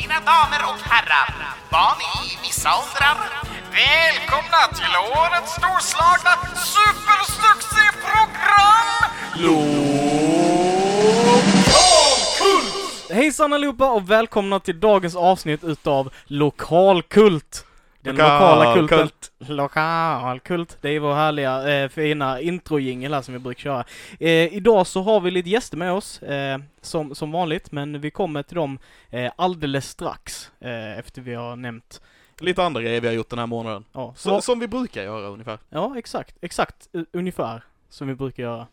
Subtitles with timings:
[0.00, 1.30] Mina damer och herrar,
[1.70, 3.16] barn i vissa åldrar.
[3.72, 6.34] Välkomna till årets storslagna
[6.74, 8.88] supersuccéprogram!
[13.10, 17.64] Hejsan allihopa och välkomna till dagens avsnitt utav Lokalkult.
[18.04, 18.98] Den lokala kulten.
[18.98, 19.32] Lokalkult.
[19.38, 20.78] Lokalkult.
[20.80, 23.84] Det är vår härliga eh, fina introjingel här som vi brukar köra.
[24.20, 28.10] Eh, idag så har vi lite gäster med oss, eh, som, som vanligt, men vi
[28.10, 28.78] kommer till dem
[29.10, 32.00] eh, alldeles strax, eh, efter vi har nämnt,
[32.40, 33.84] Lite andra grejer vi har gjort den här månaden.
[33.92, 35.58] ja, Så, Som vi brukar göra ungefär.
[35.70, 38.66] ja exakt, exakt, u- ungefär, som vi brukar göra.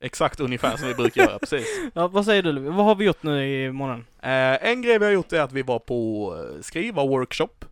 [0.00, 1.66] Exakt ungefär som vi brukar göra, precis.
[1.94, 2.58] Ja, vad säger du?
[2.58, 4.06] Vad har vi gjort nu i månaden?
[4.22, 7.64] Eh, en grej vi har gjort är att vi var på eh, skriva-workshop.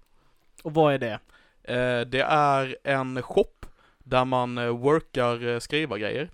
[0.67, 1.19] Och vad är det?
[1.63, 3.67] Eh, det är en shop
[3.99, 6.31] där man eh, workar eh, skriva-grejer.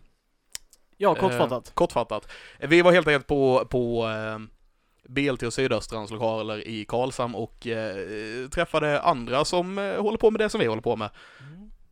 [0.96, 1.68] Ja, kortfattat.
[1.68, 2.28] Eh, kortfattat.
[2.60, 4.38] Vi var helt enkelt på, på eh,
[5.08, 10.48] BLT och Sydöstrans lokaler i Karlshamn och eh, träffade andra som håller på med det
[10.48, 11.10] som vi håller på med.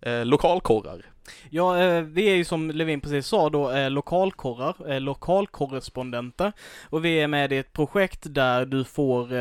[0.01, 1.07] Eh, lokalkorrar.
[1.51, 6.53] Ja, vi är ju som Levin precis sa då eh, lokalkorrar, lokalkorrespondenter.
[6.91, 9.33] Och vi är med i ett projekt där du får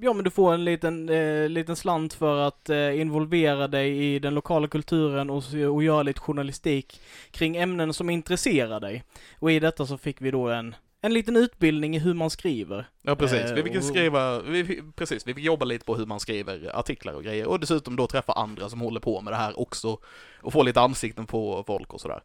[0.00, 4.18] ja men du får en liten, eh, liten slant för att eh, involvera dig i
[4.18, 9.04] den lokala kulturen och, och göra lite journalistik kring ämnen som intresserar dig.
[9.38, 12.86] Och i detta så fick vi då en, en liten utbildning i hur man skriver.
[13.02, 16.20] Ja precis, Eh, vi fick skriva, vi, precis, vi fick jobba lite på hur man
[16.20, 19.60] skriver artiklar och grejer och dessutom då träffa andra som håller på med det här
[19.60, 19.98] också
[20.40, 22.22] och få lite ansikten på folk och sådär.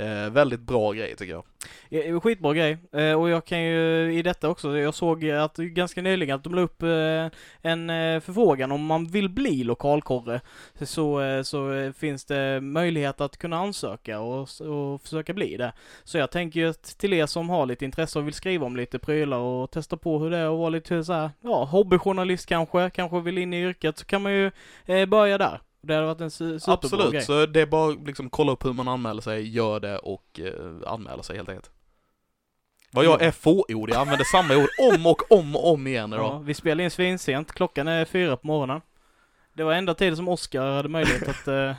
[0.00, 1.44] Eh, väldigt bra grej tycker jag.
[1.88, 2.78] Ja, Skitbra grej.
[2.92, 6.54] Eh, och jag kan ju i detta också, jag såg att ganska nyligen att de
[6.54, 7.26] la upp eh,
[7.62, 10.40] en eh, förfrågan om man vill bli lokalkorre.
[10.80, 15.72] Så, eh, så eh, finns det möjlighet att kunna ansöka och, och försöka bli det.
[16.04, 18.76] Så jag tänker ju att till er som har lite intresse och vill skriva om
[18.76, 22.46] lite prylar och testa på hur det är och vara lite så här, ja, hobbyjournalist
[22.46, 24.50] kanske, kanske vill in i yrket, så kan man ju
[24.86, 25.60] eh, börja där.
[25.80, 27.22] Det hade varit en su- superbra Absolut, grej.
[27.22, 30.92] så det är bara liksom kolla upp hur man anmäler sig, gör det och eh,
[30.92, 31.70] anmäla sig helt enkelt.
[32.92, 33.26] Vad jag Ja.
[33.26, 36.40] är fåordig, jag använder samma ord om och om och om igen Ja, idag.
[36.44, 38.80] vi spelar in svinsent, klockan är fyra på morgonen.
[39.52, 41.48] Det var enda tiden som Oscar hade möjlighet att...
[41.48, 41.74] Eh,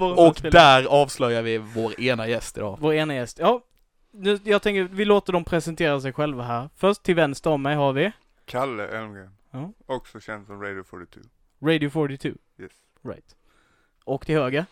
[0.16, 2.78] Och där avslöjar vi vår ena gäst idag.
[2.80, 3.38] Vår ena gäst.
[3.38, 3.60] Ja,
[4.10, 6.68] nu, jag tänker vi låter dem presentera sig själva här.
[6.76, 8.12] Först till vänster om mig har vi
[8.44, 9.30] Kalle Elmgren.
[9.50, 9.72] Ja.
[9.86, 11.20] Också känd som Radio 42.
[11.60, 12.28] Radio 42.
[12.58, 12.72] Yes.
[13.02, 13.36] Right.
[14.04, 14.66] Och till höger.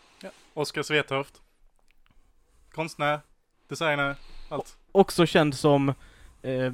[0.54, 1.42] Oskar Svetoft.
[2.72, 3.20] Konstnär,
[3.68, 4.16] designer,
[4.48, 4.76] allt.
[4.92, 5.88] Också känd som...
[6.42, 6.72] Eh, eh,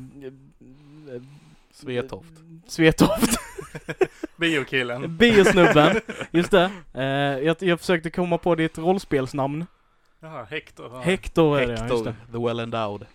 [1.72, 2.32] Svetoft.
[2.66, 3.38] Svetoft.
[4.36, 5.16] Biokillen.
[5.16, 6.00] Biosnubben.
[6.30, 6.70] Just det.
[6.94, 7.04] Eh,
[7.46, 9.66] jag, jag försökte komma på ditt rollspelsnamn.
[10.20, 10.90] Jaha, Hector.
[10.92, 11.00] Ja.
[11.00, 12.32] Hector är det, ja, just Hector, det.
[12.32, 13.06] the well endowed.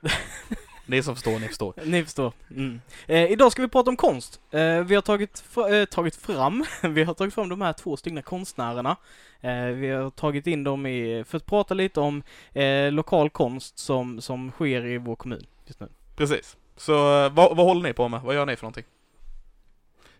[0.86, 1.74] ni som förstår, ni förstår.
[1.84, 2.32] Ni förstår.
[2.50, 2.80] Mm.
[3.06, 4.40] Eh, idag ska vi prata om konst.
[4.50, 8.22] Eh, vi har tagit, eh, tagit fram, vi har tagit fram de här två stycken
[8.22, 8.96] konstnärerna.
[9.40, 12.22] Eh, vi har tagit in dem i, för att prata lite om
[12.52, 15.88] eh, lokal konst som, som sker i vår kommun just nu.
[16.16, 16.56] Precis.
[16.76, 18.22] Så eh, vad, vad håller ni på med?
[18.22, 18.84] Vad gör ni för någonting?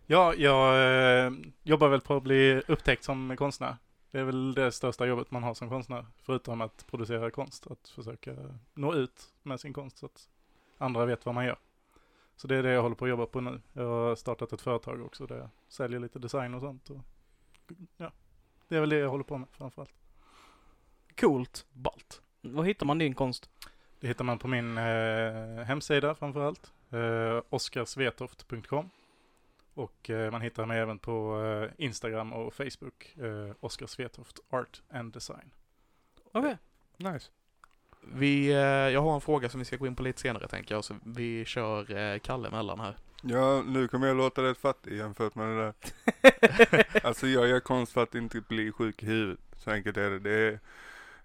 [0.07, 0.75] Ja, jag
[1.27, 3.77] eh, jobbar väl på att bli upptäckt som konstnär.
[4.11, 6.07] Det är väl det största jobbet man har som konstnär.
[6.23, 7.67] Förutom att producera konst.
[7.67, 8.37] Att försöka
[8.75, 10.29] nå ut med sin konst så att
[10.83, 11.59] andra vet vad man gör.
[12.37, 13.61] Så det är det jag håller på att jobba på nu.
[13.73, 16.91] Jag har startat ett företag också där jag säljer lite design och sånt.
[16.91, 17.01] Och,
[17.97, 18.13] ja,
[18.69, 19.95] det är väl det jag håller på med framförallt.
[21.21, 21.67] Coolt.
[21.73, 22.23] Balt.
[22.41, 23.51] Var hittar man din konst?
[24.01, 26.73] Det hittar man på min eh, hemsida framförallt.
[26.91, 28.91] Eh, oskarsvetoft.com
[29.75, 33.17] Och eh, man hittar mig även på eh, Instagram och Facebook.
[33.17, 35.51] Eh, Oskar Svetoft Art and Design.
[36.33, 36.59] Okej.
[36.97, 37.31] Nice.
[38.03, 40.75] Vi, eh, jag har en fråga som vi ska gå in på lite senare tänker
[40.75, 42.97] jag, så vi kör eh, Kalle emellan här.
[43.23, 45.75] Ja, nu kommer jag låta rätt fattig jämfört med det där.
[47.07, 49.41] Alltså jag gör konst för att inte bli sjuk i huvudet.
[49.57, 50.19] Så enkelt är det.
[50.19, 50.61] Det är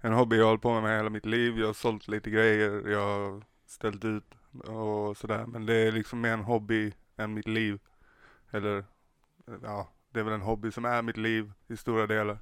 [0.02, 1.60] en hobby jag har hållit på med hela mitt liv.
[1.60, 4.24] Jag har sålt lite grejer, jag har ställt ut
[4.68, 5.46] och sådär.
[5.46, 7.80] Men det är liksom mer en hobby än mitt liv.
[8.52, 8.86] Eller,
[9.64, 12.40] ja, det är väl en hobby som är mitt liv i stora delar.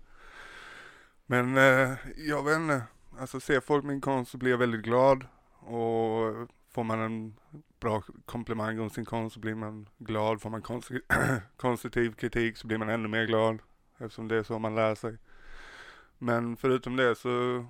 [1.26, 2.82] Men eh, jag vet inte.
[3.20, 5.26] Alltså ser folk min konst så blir jag väldigt glad.
[5.60, 7.40] Och får man en
[7.80, 10.42] bra komplimang om sin konst så blir man glad.
[10.42, 13.60] Får man konstru- konstruktiv kritik så blir man ännu mer glad.
[13.98, 15.18] Eftersom det är så man lär sig.
[16.18, 17.66] Men förutom det så,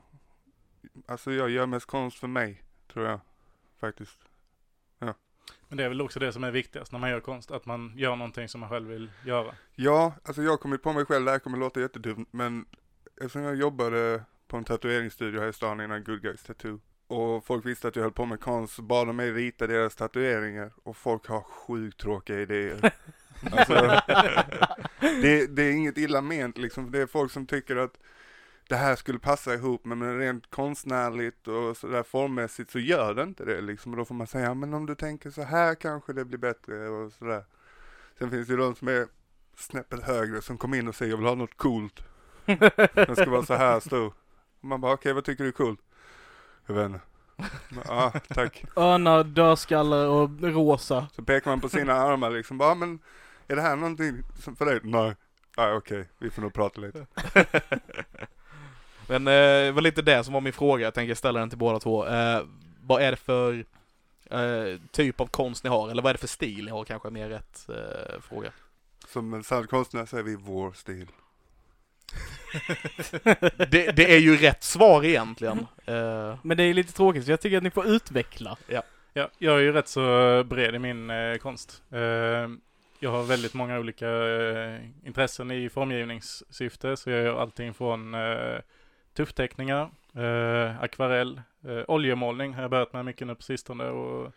[1.05, 2.63] alltså jag gör mest konst för mig,
[2.93, 3.19] tror jag.
[3.79, 4.19] Faktiskt.
[5.67, 7.51] Men det är väl också det som är viktigast när man gör konst.
[7.51, 9.55] Att man gör någonting som man själv vill göra.
[9.75, 12.65] Ja, alltså jag har kommit på mig själv, det här kommer låta jättedumt, men
[13.15, 17.65] eftersom jag jobbade på en tatueringsstudio här i stan innan Good Guys Tattoo, och folk
[17.65, 21.27] visste att jag höll på med konst bad de mig rita deras tatueringar och folk
[21.27, 22.93] har sjukt tråkiga idéer.
[23.51, 23.73] Alltså,
[24.99, 27.97] det, det är inget illa ment liksom, det är folk som tycker att
[28.69, 33.45] det här skulle passa ihop men rent konstnärligt och sådär formmässigt så gör det inte
[33.45, 33.91] det liksom.
[33.91, 36.89] Och då får man säga, men om du tänker så här kanske det blir bättre
[36.89, 37.43] och sådär.
[38.19, 39.07] Sen finns det ju de som är
[39.57, 42.03] snäppet högre som kommer in och säger jag vill ha något coolt.
[42.93, 44.13] Den ska vara så här stor.
[44.65, 45.79] Man bara okej vad tycker du är coolt?
[46.65, 46.99] Jag vet inte.
[47.87, 48.63] Ja, tack.
[48.75, 51.07] Örnar, dödskallar och rosa.
[51.15, 52.99] Så pekar man på sina armar liksom, bara men
[53.47, 54.79] är det här någonting som för dig?
[54.83, 55.15] Nej.
[55.57, 57.05] Nej okej, vi får nog prata lite.
[59.07, 59.33] Men eh,
[59.65, 62.07] det var lite det som var min fråga, jag tänker ställa den till båda två.
[62.07, 62.41] Eh,
[62.81, 63.65] vad är det för
[64.31, 67.09] eh, typ av konst ni har, eller vad är det för stil ni har kanske
[67.09, 68.51] är mer rätt eh, fråga.
[69.07, 71.07] Som en sann konstnär säger vi vår stil.
[73.71, 75.57] Det, det är ju rätt svar egentligen.
[75.85, 78.57] Eh, Men det är lite tråkigt så jag tycker att ni får utveckla.
[79.13, 81.83] Ja, jag är ju rätt så bred i min eh, konst.
[81.91, 81.99] Eh,
[82.99, 88.59] jag har väldigt många olika eh, intressen i formgivningssyfte, så jag gör allting från eh,
[89.13, 94.31] tuffteckningar, eh, akvarell, eh, oljemålning har jag börjat med mycket nu på sistone och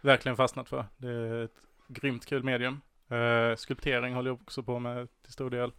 [0.00, 0.84] verkligen fastnat för.
[0.96, 2.80] Det är ett grymt kul medium.
[3.08, 5.72] Eh, skulptering håller jag också på med till stor del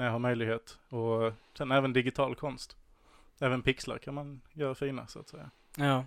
[0.00, 0.78] när jag har möjlighet.
[0.88, 2.76] Och sen även digital konst.
[3.38, 5.50] Även pixlar kan man göra fina så att säga.
[5.76, 6.04] Ja.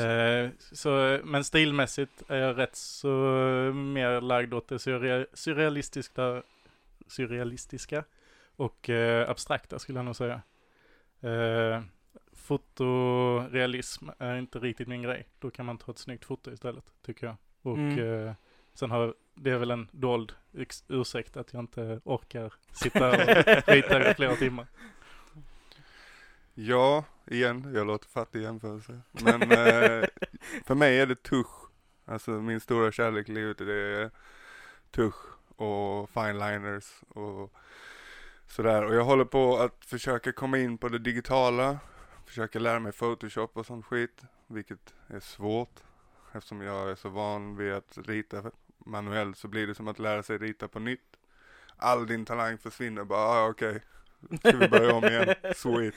[0.00, 3.08] Eh, så, men stilmässigt är jag rätt så
[3.74, 6.42] mer lagd åt det surrea- surrealistiska,
[7.06, 8.04] surrealistiska
[8.56, 10.42] och eh, abstrakta skulle jag nog säga.
[11.20, 11.82] Eh,
[12.32, 15.26] fotorealism är inte riktigt min grej.
[15.38, 17.36] Då kan man ta ett snyggt foto istället, tycker jag.
[17.62, 18.34] Och Mm.
[18.74, 20.32] Sen har det är väl en dold
[20.88, 23.16] ursäkt att jag inte orkar sitta och
[23.66, 24.66] rita i flera timmar.
[26.54, 29.00] Ja, igen, jag låter fattig jämförelse.
[29.10, 30.04] Men eh,
[30.64, 31.70] för mig är det tusch.
[32.04, 34.10] Alltså min stora kärlek i livet det är
[34.90, 37.52] tusch och fineliners och
[38.46, 38.84] sådär.
[38.84, 41.78] Och jag håller på att försöka komma in på det digitala.
[42.26, 44.22] Försöka lära mig photoshop och sånt skit.
[44.46, 45.82] Vilket är svårt.
[46.32, 48.42] Eftersom jag är så van vid att rita
[48.86, 51.16] manuellt så blir det som att lära sig rita på nytt.
[51.76, 53.82] All din talang försvinner bara, ah, okej.
[54.38, 55.34] Ska vi börja om igen?
[55.56, 55.94] Sweet.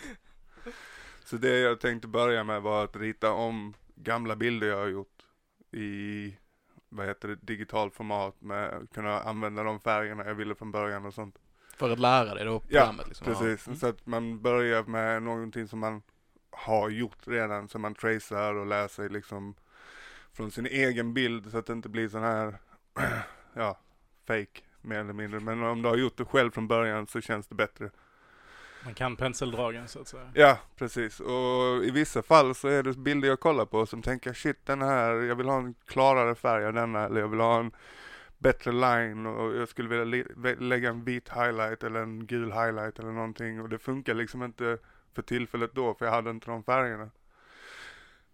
[1.25, 5.24] Så det jag tänkte börja med var att rita om gamla bilder jag har gjort
[5.72, 6.38] i,
[6.89, 11.06] vad heter det, digital format med att kunna använda de färgerna jag ville från början
[11.06, 11.36] och sånt.
[11.77, 13.25] för att lära dig då Ja, programmet liksom.
[13.27, 13.75] Precis, Ja.
[13.75, 16.01] så att man börjar med någonting som man
[16.50, 19.56] har gjort redan, som man tracear och lär sig liksom
[20.33, 22.57] från sin egen bild så att det inte blir sån här,
[23.54, 23.80] ja,
[24.28, 25.39] fake mer eller mindre.
[25.39, 27.89] Men om du har gjort det själv från början så känns det bättre.
[28.86, 30.31] Man kan penseldragen så att säga.
[30.33, 31.19] Ja, precis.
[31.19, 34.81] Och i vissa fall så är det bilder jag kollar på som tänker shit den
[34.81, 37.72] här, jag vill ha en klarare färg av denna eller jag vill ha en
[38.38, 40.25] bättre line och jag skulle vilja
[40.60, 44.77] lägga en vit highlight eller en gul highlight eller någonting och det funkar liksom inte
[45.13, 47.10] för tillfället då för jag hade inte de färgerna.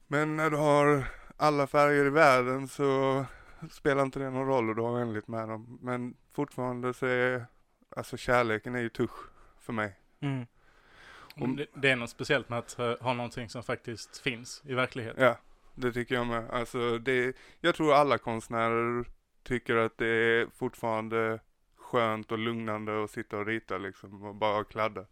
[0.07, 1.03] Men när du har
[1.37, 3.25] alla färger i världen så
[3.71, 5.79] spelar inte det någon roll och du har vänligt med dem.
[5.81, 7.45] Men fortfarande så är,
[7.95, 9.29] alltså kärleken är ju tusch
[9.59, 9.99] för mig.
[10.19, 10.45] Mm.
[11.35, 15.23] Om- Det, det är något speciellt med att ha någonting som faktiskt finns i verkligheten.
[15.23, 15.37] Ja,
[15.75, 16.49] det tycker jag med.
[16.49, 19.05] Alltså det, jag tror alla konstnärer
[19.43, 21.39] tycker att det är fortfarande
[21.77, 25.05] skönt och lugnande att sitta och rita liksom och bara kladda.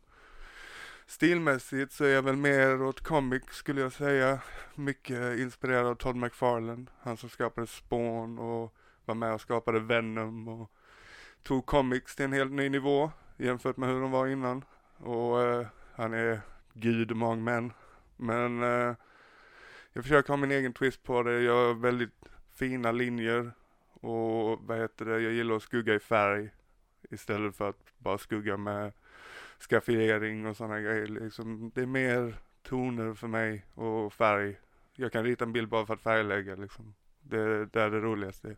[1.07, 4.39] Stilmässigt så är jag väl mer åt comic skulle jag säga.
[4.75, 10.47] Mycket inspirerad av Todd McFarlane, han som skapade Spawn och var med och skapade Venom
[10.47, 10.71] och
[11.43, 14.65] tog comics till en helt ny nivå jämfört med hur de var innan.
[14.97, 16.41] Och eh, han är
[16.73, 17.73] gud among män.
[18.17, 18.95] Men eh,
[19.93, 21.41] jag försöker ha min egen twist på det.
[21.41, 23.51] Jag har väldigt fina linjer
[23.93, 26.49] och vad heter det, jag gillar att skugga i färg
[27.09, 28.93] istället för att bara skugga med
[29.59, 31.07] skaffiering och sådana grejer.
[31.07, 34.59] Liksom, det är mer toner för mig och färg.
[34.95, 36.93] Jag kan rita en bild bara för att färglägga liksom.
[37.21, 38.55] Det är där det roligaste är.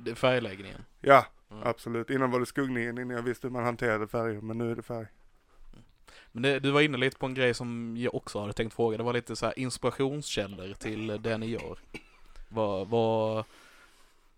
[0.00, 0.84] Det är färgläggningen.
[1.00, 1.62] Ja, Mm.
[1.66, 2.10] absolut.
[2.10, 4.82] Innan var det skuggningen, innan jag visste hur man hanterade färger, men nu är det
[4.82, 5.06] färg.
[6.32, 8.96] Men det, du var inne lite på en grej som jag också hade tänkt fråga.
[8.96, 11.78] Det var lite så här inspirationskällor till det ni gör.
[12.48, 13.44] Vad, vad,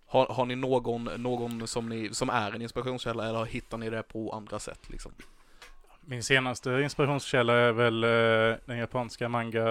[0.07, 4.03] har, har ni någon, någon som, ni, som är en inspirationskälla eller hittar ni det
[4.03, 5.13] på andra sätt liksom?
[6.05, 9.63] Min senaste inspirationskälla är väl eh, den japanska manga,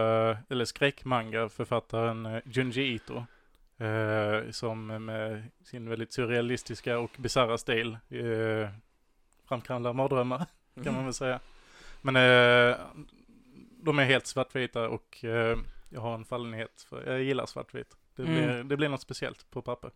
[0.49, 3.23] eller skräckmanga-författaren eh, Junji Ito.
[3.77, 7.97] Eh, som med sin väldigt surrealistiska och bisarra stil
[9.47, 10.45] framkallar mardrömmar,
[10.83, 11.39] kan man väl säga.
[12.01, 12.13] Men
[13.83, 15.17] de är helt svartvita och
[15.89, 17.97] jag har en fallenhet för, jag gillar svartvitt.
[18.15, 18.33] Det, Mm.
[18.35, 19.91] blir, det blir något speciellt på papper.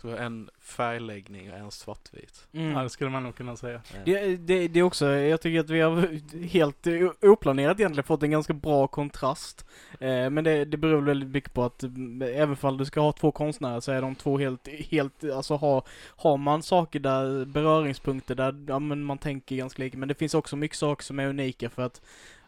[0.00, 2.46] Så en färgläggning och en svartvit.
[2.52, 2.70] Mm.
[2.72, 3.82] Ja, det skulle man nog kunna säga.
[4.04, 6.08] Det, det, det är också, jag tycker att vi har
[6.46, 6.86] helt
[7.22, 9.66] oplanerat egentligen fått en ganska bra kontrast.
[10.00, 13.12] Eh, men det, det beror väldigt mycket på att mm, även om du ska ha
[13.12, 15.82] två konstnärer så är de två helt, helt, alltså har,
[16.16, 19.98] har man saker där, beröringspunkter där, ja men man tänker ganska lika.
[19.98, 22.00] Men det finns också mycket saker som är unika för att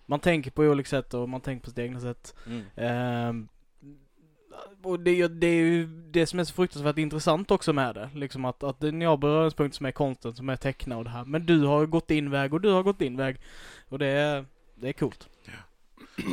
[0.07, 2.35] man tänker på olika sätt och man tänker på sitt egna sätt.
[2.47, 2.63] Mm.
[2.77, 3.49] Ehm,
[4.83, 8.11] och det, det är ju det som är så fruktansvärt intressant också med det.
[8.15, 11.25] Liksom att, att ni har beröringspunkter som är konsten, som är teckna och det här.
[11.25, 13.37] Men du har gått din väg och du har gått din väg.
[13.89, 15.29] Och det är, det är coolt.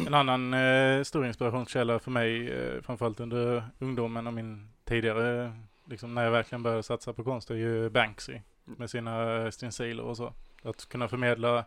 [0.07, 5.53] En annan eh, stor inspirationskälla för mig, eh, framförallt under ungdomen och min tidigare,
[5.85, 10.17] liksom när jag verkligen började satsa på konst, är ju Banksy med sina stenciler och
[10.17, 10.33] så.
[10.63, 11.65] Att kunna förmedla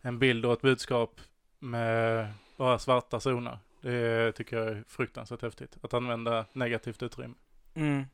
[0.00, 1.20] en bild och ett budskap
[1.58, 3.58] med bara svarta zoner.
[3.80, 5.76] Det tycker jag är fruktansvärt häftigt.
[5.82, 7.34] Att använda negativt utrymme.
[7.74, 8.04] Mm.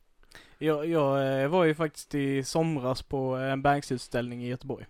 [0.58, 4.86] Jag, jag eh, var ju faktiskt i somras på en Banks-utställning i Göteborg.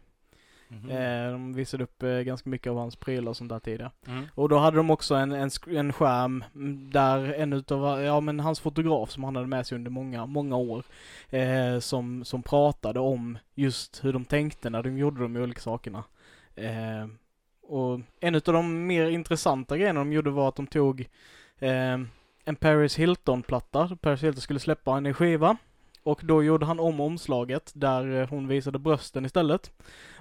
[0.68, 0.90] Mhm.
[0.90, 3.90] Eh, de visade upp eh, ganska mycket av hans prylar och sånt där tidigare.
[4.06, 4.24] Mm.
[4.34, 6.44] Och då hade de också en, en, en skärm
[6.92, 10.56] där en utav, ja men hans fotograf som han hade med sig under många, många
[10.56, 10.84] år,
[11.30, 16.04] eh, som, som pratade om just hur de tänkte när de gjorde de olika sakerna.
[16.54, 17.06] Eh,
[17.68, 21.00] och en utav de mer intressanta grejerna de gjorde var att de tog
[21.58, 21.98] eh,
[22.44, 23.96] en Paris Hilton-platta.
[24.00, 25.56] Paris Hilton skulle släppa en skiva.
[26.02, 29.70] Och då gjorde han om omslaget där eh, hon visade brösten istället.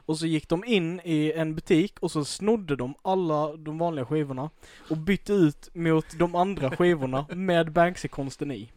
[0.06, 4.06] Och så gick de in i en butik och så snodde de alla de vanliga
[4.06, 4.50] skivorna
[4.90, 8.72] och bytte ut mot de andra skivorna med Banksy-konsten i.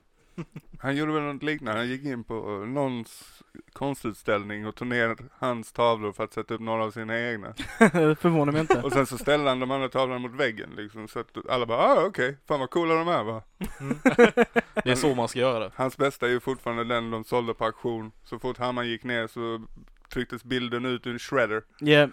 [0.79, 3.43] Han gjorde väl något liknande, han gick in på eh, någons
[3.79, 7.55] konstutställning och tog ner hans tavlor för att sätta upp några av sina egna.
[8.21, 8.83] Förvånar mig inte.
[8.83, 11.79] Och sen så ställde han de andra tavlorna mot väggen liksom, så att alla bara
[11.79, 13.43] ah okej, fan vad coola de är va.
[14.85, 15.71] Det är så man ska göra det.
[15.75, 18.13] Hans bästa är ju fortfarande den de sålde på auktion.
[18.25, 19.63] Så fort hammaren gick ner så
[20.13, 21.63] trycktes bilden ut ur en shredder.
[21.79, 22.09] Ja,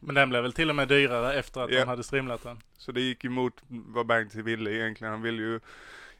[0.00, 1.80] Men den blev väl till och med dyrare efter att Ja.
[1.80, 2.58] de hade strimlat den.
[2.78, 5.12] Så det gick emot vad Banksy ville egentligen.
[5.12, 5.60] Han ville ju,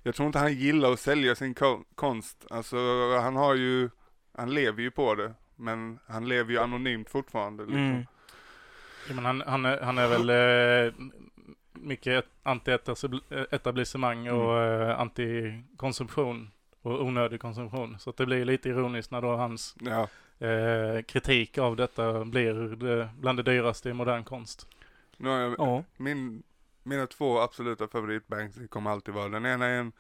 [0.02, 2.46] jag tror inte han gillar att sälja sin ko- konst.
[2.50, 2.76] Alltså
[3.20, 3.90] han har ju,
[4.32, 5.34] han lever ju på det.
[5.56, 7.78] Men han lever ju anonymt fortfarande liksom.
[7.90, 8.06] mm.
[9.08, 10.92] Ja, men han, han, är, han är väl eh,
[11.72, 16.50] mycket anti-etablissemang och eh, anti-konsumtion
[16.82, 17.98] och onödig konsumtion.
[17.98, 20.08] Så att det blir lite ironiskt när då hans Ja,
[20.46, 24.66] eh, kritik av detta blir det, bland det dyraste i modern konst.
[25.16, 25.84] nu har jag, Ja.
[25.96, 26.42] min,
[26.82, 29.28] mina två absoluta favorit Banksy kommer alltid vara.
[29.28, 29.92] Den ena är en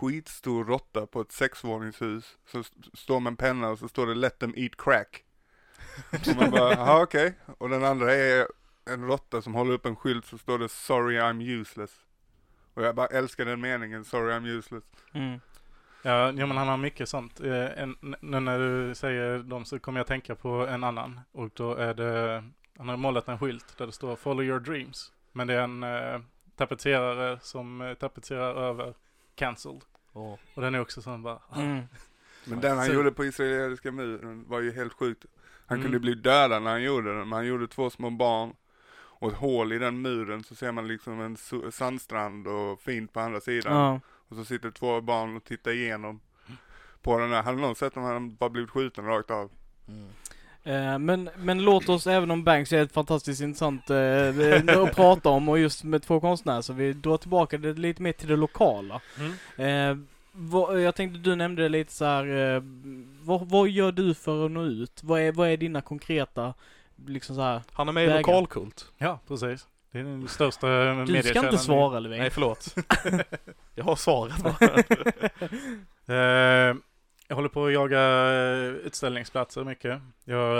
[0.00, 2.38] skitstor råtta på ett sexvåningshus.
[2.46, 5.22] Så st- står med en penna och så står det 'Let them eat crack'
[6.12, 7.34] Och man bara, jaha okej.
[7.58, 8.46] Och den andra är
[8.90, 12.04] en råtta som håller upp en skylt så står det 'Sorry I'm useless'
[12.74, 15.40] Och jag bara älskar den meningen, 'Sorry I'm useless' Mm.
[16.02, 17.40] Ja, ja men han har mycket sånt.
[17.40, 21.20] Eh, en, nu när du säger dem så kommer jag tänka på en annan.
[21.32, 22.44] Och då är det,
[22.78, 25.82] han har målat en skylt där det står 'Follow your dreams' Men det är en
[25.82, 26.20] eh,
[26.56, 28.94] tapetserare som eh, tapetserar över
[29.38, 30.38] 'Cancelled' Ja.
[30.54, 31.82] Och den är också sån bara, Mm.
[32.44, 35.26] Men den han Så- gjorde på israeliska muren var ju helt sjukt.
[35.66, 35.82] Han Mm.
[35.84, 38.54] kunde bli dödad när han gjorde den, men han gjorde två små barn
[39.20, 41.36] och ett hål i den muren så ser man liksom en
[41.72, 43.72] sandstrand och fint på andra sidan.
[43.76, 44.00] Ja.
[44.28, 46.20] Och så sitter två barn och tittar igenom
[47.02, 47.42] på den där.
[47.42, 49.50] Hade någon sett om han bara blivit skjuten rakt av?
[49.88, 50.08] Mm.
[50.68, 55.28] Eh, men, men låt oss, även om Banks är ett fantastiskt intressant eh, att prata
[55.28, 58.36] om och just med två konstnärer, så vi drar tillbaka det lite mer till det
[58.36, 59.00] lokala.
[59.56, 59.90] mm.
[60.00, 62.54] Eh, vad, jag tänkte du nämnde lite så här.
[62.56, 62.62] Eh,
[63.22, 65.00] vad, vad gör du för att nå ut?
[65.02, 66.54] Vad är, vad är dina konkreta,
[67.06, 67.62] liksom så här.
[67.72, 68.18] Han är med i Vägar.
[68.18, 68.86] lokalkult.
[68.98, 69.66] ja precis.
[69.92, 72.18] Det är den största Du ska mediekällan inte i- svara Levin.
[72.18, 72.74] Nej, förlåt.
[73.74, 74.58] Jag har svaret bara.
[77.28, 78.00] Jag håller på att jaga
[78.32, 80.00] eh, utställningsplatser mycket.
[80.24, 80.50] Jag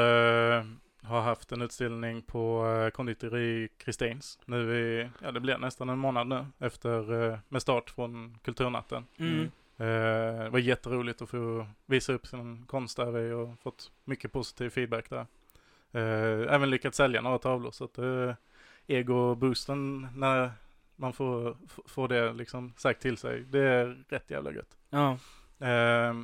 [0.57, 0.65] eh,
[1.03, 5.99] har haft en utställning på eh, konditori Kristins nu i, ja det blir nästan en
[5.99, 9.07] månad nu efter, eh, med start från Kulturnatten.
[9.19, 9.45] Mm.
[9.77, 14.71] Eh, det var jätteroligt att få visa upp sin konst där har fått mycket positiv
[14.71, 15.27] feedback där.
[15.93, 18.35] Eh, även lyckats sälja några tavlor så att eh,
[18.87, 20.53] ego-boosten när
[20.97, 21.57] man får,
[21.87, 24.77] får det liksom sagt till sig, det är rätt jävla gött.
[24.91, 25.19] Ja.
[25.67, 26.15] Eh,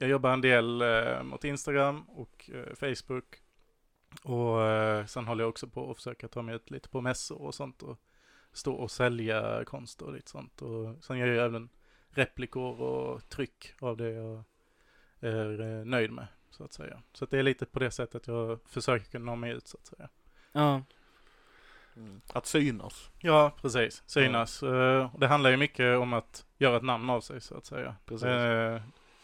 [0.00, 3.42] jag jobbar en del eh, mot Instagram och eh, Facebook.
[4.22, 7.42] Och eh, sen håller jag också på att försöka ta mig ut lite på mässor
[7.42, 7.98] och sånt och
[8.52, 10.62] stå och sälja konst och lite sånt.
[10.62, 11.68] Och sen gör jag även
[12.10, 14.44] replikor och tryck av det jag
[15.20, 17.02] är eh, nöjd med så att säga.
[17.12, 19.76] Så att det är lite på det sättet jag försöker kunna nå mig ut så
[19.78, 20.08] att säga.
[20.52, 20.82] Ja.
[22.32, 23.10] Att synas.
[23.18, 24.02] Ja, precis.
[24.06, 24.62] Synas.
[24.62, 27.96] Eh, Det handlar ju mycket om att göra ett namn av sig så att säga.
[28.06, 28.26] Precis.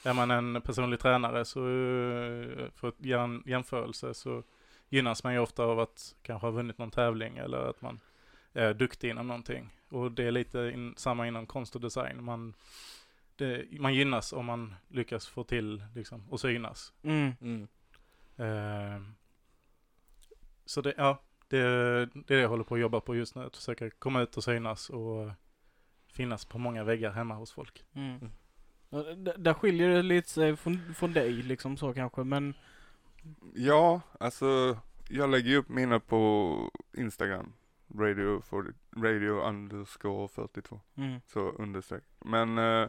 [0.07, 4.43] Är man en personlig tränare så, eh, för att göra en jämförelse så
[4.89, 8.01] gynnas man ju ofta av att kanske ha vunnit någon tävling eller att man
[8.53, 9.71] är duktig inom någonting.
[9.89, 12.25] Och det är lite in, samma inom konst och design.
[12.25, 12.55] Man,
[13.37, 16.93] det, man gynnas om man lyckas få till liksom, och synas.
[17.03, 17.33] Mm.
[17.41, 17.69] Mm.
[18.37, 19.03] Eh,
[20.65, 23.47] så det, ja, det, det är det jag håller på att jobba på just nu.
[23.47, 25.31] Att försöka komma ut och synas och
[26.13, 27.85] finnas på många väggar hemma hos folk.
[27.93, 28.31] Mm.
[29.17, 32.55] D- Där skiljer det lite sig från, från dig liksom så kanske, men
[33.55, 34.79] Ja, alltså
[35.09, 36.53] jag lägger upp mina på
[36.97, 37.53] Instagram.
[37.95, 40.81] Radio, for, radio underscore 42.
[40.97, 41.21] mm.
[41.27, 42.03] Så understreck.
[42.25, 42.89] Men eh,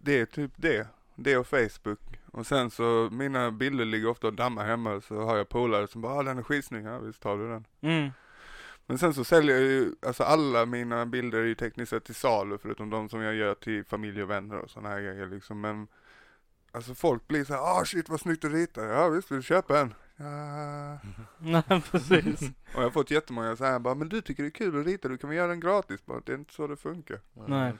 [0.00, 0.88] det är typ det.
[1.14, 2.00] Det och Facebook.
[2.32, 6.02] Och sen så, mina bilder ligger ofta och dammar hemma så har jag polare som
[6.02, 7.66] bara ah, den är skitsnygg, ja visst tar du den.
[7.80, 8.10] Mm.
[8.86, 12.14] Men sen så säljer jag ju, alltså alla mina bilder är ju tekniskt sett till
[12.14, 15.60] salu förutom de som jag gör till familj och vänner och sådana här grejer liksom.
[15.60, 15.86] Men
[16.72, 18.84] alltså folk blir så här, ah shit vad snyggt du ritar.
[18.84, 19.94] Ja visst, vill du köpa en?
[20.16, 20.98] Ja.
[21.38, 22.40] Nej precis.
[22.42, 24.86] Och jag har fått jättemånga så här bara, men du tycker det är kul att
[24.86, 26.20] rita, du kan väl göra den gratis bara.
[26.20, 27.20] Det är inte så det funkar.
[27.46, 27.72] Nej.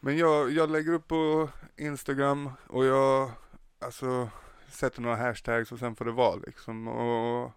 [0.00, 3.30] Men jag, jag lägger upp på Instagram och jag,
[3.78, 4.28] alltså,
[4.68, 6.88] sätter några hashtags och sen får det vara liksom.
[6.88, 7.52] Och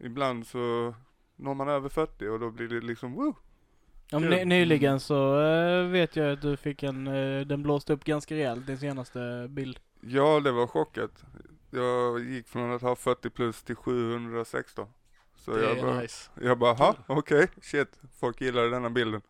[0.00, 0.94] ibland så
[1.36, 3.34] når man över 40 och då blir det liksom woo.
[4.10, 7.92] Ja, men ny- nyligen så eh, vet jag att du fick en, eh, den blåste
[7.92, 9.78] upp ganska rejält din senaste bild.
[10.00, 11.24] Ja, det var chockat.
[11.70, 14.86] Jag gick från att ha 40 plus till 716.
[15.36, 16.30] Så Det jag är bara, nice.
[16.42, 19.20] jag bara, ha, okej, shit, folk gillade denna bilden.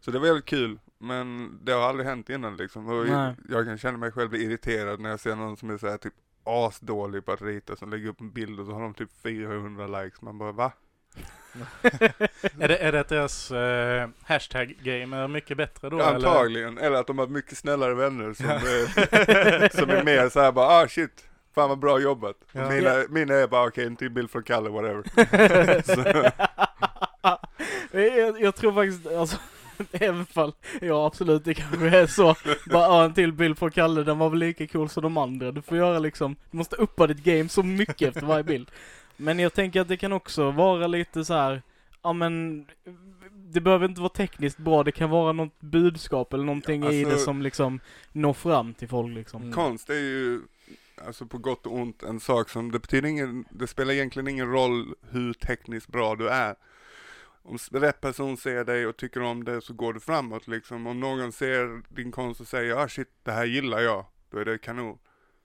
[0.00, 2.86] Så det var väldigt kul, men det har aldrig hänt innan liksom.
[2.88, 3.12] Och Nej.
[3.12, 5.96] jag, jag kan känna mig själv irriterad när jag ser någon som är så här
[5.98, 9.10] typ asdålig på att rita, som lägger upp en bild och så har de typ
[9.22, 10.22] 400 likes.
[10.22, 10.72] Man bara, va?
[12.60, 16.00] är, det, är det att deras eh, hashtag-game är mycket bättre då?
[16.00, 16.14] eller?
[16.14, 16.96] Antagligen, eller?
[16.96, 20.88] att de har mycket snällare vänner som, är, som är mer så här bara, ah
[20.88, 22.36] shit, fan vad bra jobbat.
[22.52, 22.70] Ja.
[22.70, 25.04] Mina, mina är bara, okej, en till bild från Kalle, whatever.
[28.18, 29.36] jag, jag tror faktiskt, alltså,
[29.92, 32.34] även fall jag absolut det kanske är så.
[32.66, 35.52] Bara ja, en till bild på Kalle, den var väl lika cool som de andra.
[35.52, 38.70] Du får göra liksom, du måste uppa ditt game så mycket efter varje bild.
[39.20, 41.62] Men jag tänker att det kan också vara lite så här,
[42.02, 42.66] ja men,
[43.32, 47.04] det behöver inte vara tekniskt bra, det kan vara något budskap eller någonting Ja, i
[47.04, 47.80] det alltså- som liksom
[48.12, 49.42] når fram till folk liksom.
[49.42, 49.54] Mm.
[49.54, 50.40] Konst är ju,
[51.06, 54.50] alltså på gott och ont, en sak som, det betyder ingen, det spelar egentligen ingen
[54.52, 56.54] roll hur tekniskt bra du är.
[57.42, 60.86] Om rätt person ser dig och tycker om det så går du framåt liksom.
[60.86, 64.44] Om någon ser din konst och säger, ah shit, det här gillar jag, då är
[64.44, 64.98] det kanon.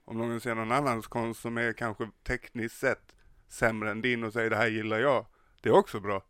[0.04, 3.15] Om någon ser någon annans konst som är kanske tekniskt sett
[3.48, 5.26] sämre än din och säger, det här gillar jag,
[5.60, 6.22] det är också bra.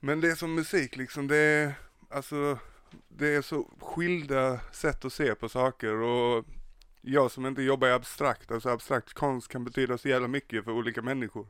[0.00, 1.74] Men det är som musik liksom, det är,
[2.10, 2.58] alltså,
[3.08, 6.44] det är så skilda sätt att se på saker och
[7.00, 10.72] jag som inte jobbar i abstrakt, alltså abstrakt konst kan betyda så jävla mycket för
[10.72, 11.46] olika människor.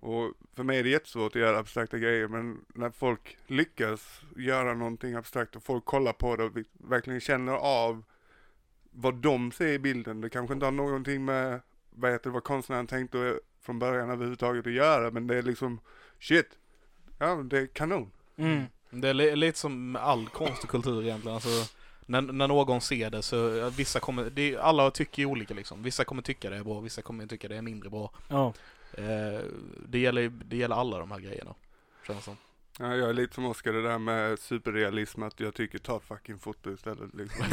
[0.00, 4.74] Och för mig är det jättesvårt att göra abstrakta grejer, men när folk lyckas göra
[4.74, 8.04] någonting abstrakt och folk kollar på det och verkligen känner av
[8.90, 11.60] vad de ser i bilden, det kanske inte har någonting med
[11.94, 15.80] vad heter det, vad konstnären tänkte från början överhuvudtaget att göra, men det är liksom
[16.20, 16.48] shit,
[17.18, 18.10] ja det är kanon.
[18.36, 18.64] Mm.
[18.90, 21.34] Det är li- lite som med all konst och kultur egentligen.
[21.34, 21.74] Alltså,
[22.06, 25.82] när, när någon ser det så, vissa kommer, det, alla tycker ju olika liksom.
[25.82, 28.12] Vissa kommer tycka det är bra, vissa kommer tycka det är mindre bra.
[28.28, 28.52] Ja.
[28.92, 29.40] Eh,
[29.88, 31.54] det, gäller, det gäller alla de här grejerna.
[32.06, 32.36] Känns som.
[32.78, 36.38] Ja, jag är lite som Oskar det där med superrealism, att jag tycker ta fucking
[36.38, 37.44] foto istället liksom.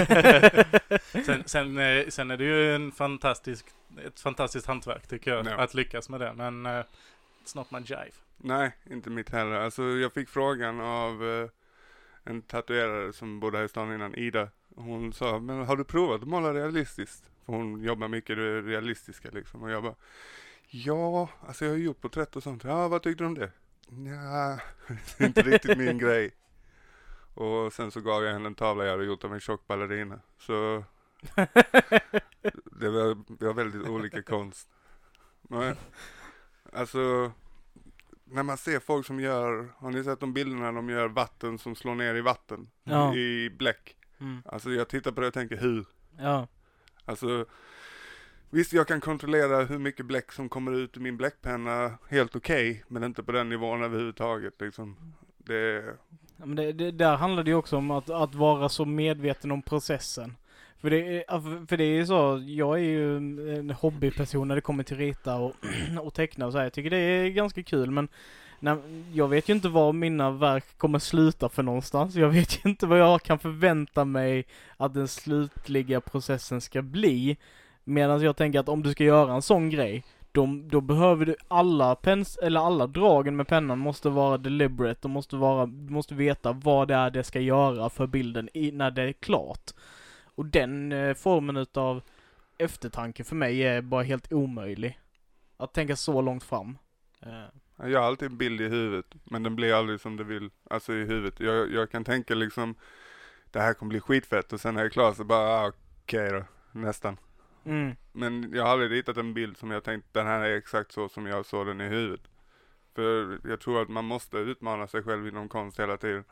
[1.25, 3.65] Sen, sen, eh, sen är det ju en fantastisk,
[4.05, 5.55] ett fantastiskt hantverk tycker jag, Ja.
[5.57, 6.33] att lyckas med det.
[6.33, 6.71] Men eh,
[7.45, 8.11] it's not my jive.
[8.37, 9.51] Nej, inte mitt heller.
[9.55, 11.49] Alltså jag fick frågan av eh,
[12.23, 14.47] en tatuerare som bodde här i stan innan, Ida.
[14.75, 17.23] Hon sa, men har du provat att måla realistiskt?
[17.45, 19.63] För hon jobbar mycket det realistiska liksom.
[19.63, 19.95] Och jag bara,
[20.69, 22.63] ja, alltså jag har gjort porträtt och sånt.
[22.63, 23.51] Ja, vad tyckte du om det?
[23.97, 24.59] Ja,
[25.17, 26.31] det är inte riktigt min grej.
[27.33, 30.19] Och sen så gav jag henne en tavla jag hade gjort av en tjock ballerina.
[30.37, 30.83] Så
[32.79, 34.69] det var, vi har väldigt olika konst.
[35.41, 35.75] Men,
[36.73, 37.31] alltså,
[38.23, 41.75] när man ser folk som gör, har ni sett de bilderna de gör vatten som
[41.75, 42.69] slår ner i vatten?
[42.83, 43.15] Ja.
[43.15, 43.97] I bläck.
[44.19, 44.43] Mm.
[44.45, 45.85] Alltså jag tittar på det och tänker hur?
[46.17, 46.47] Ja.
[47.05, 47.45] Alltså,
[48.51, 52.83] visst jag kan kontrollera hur mycket bläck som kommer ut ur min bläckpenna helt okej,
[52.87, 54.95] men inte på den nivån överhuvudtaget liksom.
[55.37, 55.83] Det,
[56.37, 59.51] Ja, Men det, det, där handlar det ju också om att, att vara så medveten
[59.51, 60.35] om processen.
[60.81, 64.61] För det, är, för- det är ju så, jag är ju en- hobbyperson när det
[64.61, 65.53] kommer till rita och,
[66.01, 66.65] och teckna och så här.
[66.65, 68.07] Jag tycker det är ganska kul men
[68.59, 68.77] när,
[69.13, 72.15] jag vet ju inte var mina verk kommer sluta för någonstans.
[72.15, 74.45] Jag vet ju inte vad jag kan förvänta mig
[74.77, 77.37] att den slutliga processen ska bli.
[77.83, 81.35] Medan jag tänker att om du ska göra en sån grej, då, då behöver du
[81.47, 86.15] alla pens, eller alla dragen med pennan måste vara deliberate, de måste vara, du måste
[86.15, 89.71] veta vad det är det ska göra för bilden i, när det är klart.
[90.35, 92.01] Och den eh, formen utav
[92.57, 94.99] eftertanke för mig är bara helt omöjlig.
[95.57, 96.77] Att tänka så långt fram.
[97.21, 100.49] Eh, Jag har alltid en bild i huvudet, men den blir aldrig som du vill,
[100.69, 101.39] alltså i huvudet.
[101.39, 102.75] Jag, jag kan tänka liksom,
[103.51, 105.71] det här kommer bli skitfett och sen när jag är klar så bara, ah,
[106.03, 106.43] okej då,
[106.79, 107.17] nästan
[107.63, 107.95] mm.
[108.11, 111.09] Men jag har aldrig ritat en bild som jag tänkt, den här är exakt så
[111.09, 112.21] som jag såg den i huvudet.
[112.95, 116.23] För jag tror att man måste utmana sig själv inom konst hela tiden.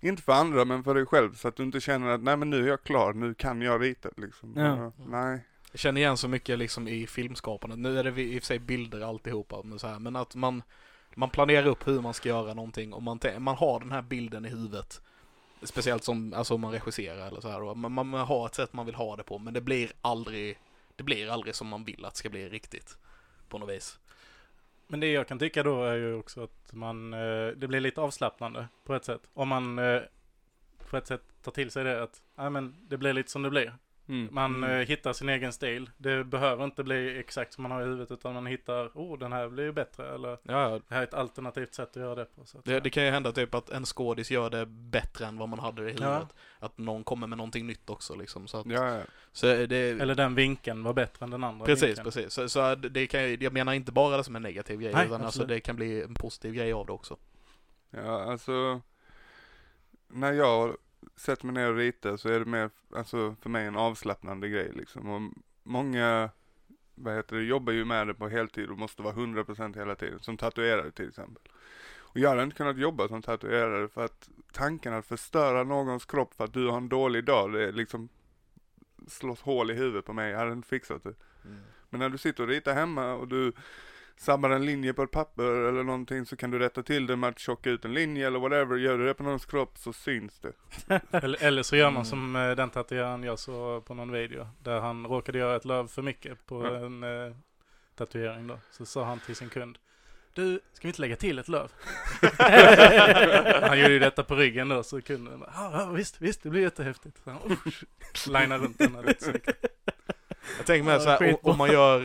[0.00, 2.50] Inte för andra, men för dig själv, så att du inte känner att nej men
[2.50, 4.52] nu är jag klar, nu kan jag rita liksom.
[4.56, 4.76] Ja.
[4.76, 5.44] Ja, nej.
[5.72, 7.78] Jag känner igen så mycket liksom i filmskapandet.
[7.78, 10.62] Nu är det i och för sig bilder alltihopa, men, så här, men att man,
[11.14, 14.44] man planerar upp hur man ska göra någonting och man, man har den här bilden
[14.44, 15.00] i huvudet.
[15.62, 17.74] Speciellt som, alltså man regisserar eller så här då.
[17.74, 20.58] Man, man, man har ett sätt man vill ha det på, men det blir aldrig,
[20.96, 22.98] det blir aldrig som man vill att det ska bli riktigt.
[23.48, 23.98] På något vis.
[24.86, 28.00] Men det jag kan tycka då är ju också att man, eh, det blir lite
[28.00, 29.20] avslappnande på ett sätt.
[29.34, 30.02] Om man eh,
[30.90, 33.50] på ett sätt tar till sig det att, nej men det blir lite som det
[33.50, 33.74] blir.
[34.10, 34.28] Mm.
[34.34, 35.90] Man eh, hittar sin egen stil.
[35.96, 39.32] Det behöver inte bli exakt som man har i huvudet utan man hittar, oh den
[39.32, 42.24] här blir ju bättre eller Ja, det här är ett alternativt sätt att göra det
[42.24, 42.44] på.
[42.44, 45.38] Så att, det, det kan ju hända typ att en skådis gör det bättre än
[45.38, 46.02] vad man hade i huvudet.
[46.08, 46.28] Ja.
[46.58, 48.48] Att någon kommer med någonting nytt också liksom.
[48.48, 49.02] Så, att, Ja, ja.
[49.32, 52.04] så det, Eller den vinkeln var bättre än den andra Precis, vinkeln.
[52.04, 52.32] precis.
[52.32, 54.92] Så, så det det kan, ju- jag menar inte bara det som en negativ grej,
[54.94, 57.16] Nej, utan alltså det kan bli en positiv grej av det också.
[57.90, 58.80] Ja, alltså
[60.08, 60.76] när jag
[61.16, 64.72] sätter mig ner och ritar så är det mer, alltså för mig en avslappnande grej
[64.74, 65.10] liksom.
[65.10, 65.32] Och
[65.62, 66.30] många,
[66.94, 70.18] vad heter det, jobbar ju med det på heltid och måste vara 100% hela tiden,
[70.20, 71.42] som tatuerare till exempel.
[71.98, 76.34] Och jag hade inte kunnat jobba som tatuerare för att tanken att förstöra någons kropp
[76.34, 78.08] för att du har en dålig dag, det är liksom
[79.06, 81.14] slås hål i huvudet på mig, jag hade inte fixat det.
[81.90, 83.52] Men när du sitter och ritar hemma och du
[84.20, 87.28] sabbar en linje på ett papper eller någonting så kan du rätta till det med
[87.30, 88.76] att tjocka ut en linje eller whatever.
[88.76, 90.52] Gör du det på någons kropp så syns det.
[91.10, 92.04] Eller, eller så gör man Mm.
[92.04, 94.48] som eh, den tatueraren jag såg på någon video.
[94.62, 96.76] Där han råkade göra ett löv för mycket på Ja.
[96.76, 97.34] en eh,
[97.96, 98.58] tatuering då.
[98.70, 99.78] Så sa han till sin kund.
[100.34, 101.72] Du, ska vi inte lägga till ett löv?
[103.68, 106.50] han gjorde ju detta på ryggen då så kunden bara, ja, ja visst, visst, det
[106.50, 107.20] blir jättehäftigt.
[107.24, 109.50] Så han linar runt den här lite snyggt.
[110.56, 111.38] Jag tänker med Ja, så här, skitbra.
[111.50, 112.00] o- om man gör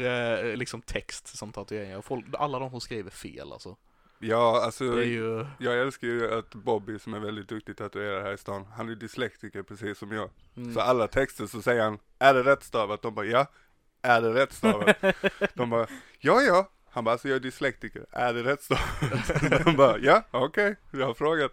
[0.50, 3.76] eh, liksom text som tatueringar, folk, alla de som skriver fel alltså.
[4.20, 8.22] Ja, alltså Det är ju, jag älskar ju att Bobby som är väldigt duktig tatuerare
[8.24, 10.30] här i stan, han är dyslektiker precis som jag.
[10.58, 13.02] mm, Så alla texter så säger han, är det rätt stavat?
[13.02, 13.46] De bara, ja.
[14.02, 14.96] Är det rätt stavat?
[15.54, 15.88] De bara,
[16.20, 16.70] ja ja.
[16.92, 19.64] Han bara, alltså jag är dyslektiker, är det rätt stavat?
[19.66, 21.52] De bara, ja okej, jag har frågat.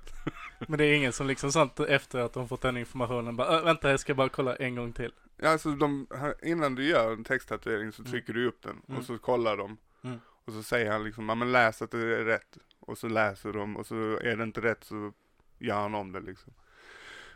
[0.68, 3.64] Men det är ingen som liksom sånt efter att de fått den informationen bara, "Äh,
[3.64, 5.12] vänta jag ska bara kolla en gång till.
[5.37, 6.07] Ja, alltså de,
[6.42, 8.11] innan du gör en texttatuering så Mm.
[8.12, 8.99] trycker du upp den Mm.
[8.99, 9.77] och så kollar de.
[10.05, 10.21] Mm.
[10.45, 12.59] Och så säger han liksom, ja men läs att det är rätt.
[12.81, 15.12] Och så läser de och så är det inte rätt så
[15.59, 16.53] gör han om det liksom.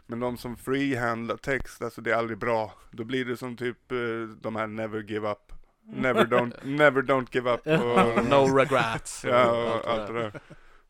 [0.07, 2.73] Men de som freehandlar text, alltså det är aldrig bra.
[2.91, 3.99] Då blir det som typ eh,
[4.41, 5.53] de här never give up.
[5.83, 7.61] Never don't, never don't give up.
[7.67, 9.25] Och, no regrets.
[9.25, 10.41] och ja, och allt allt det där.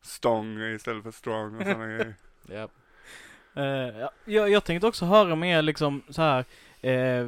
[0.01, 2.13] Stång istället för strong och sådana grejer.
[2.47, 2.69] Ja.
[3.61, 6.45] Eh, ja, jag, jag tänkte också höra med er liksom så här.
[6.81, 7.27] Eh,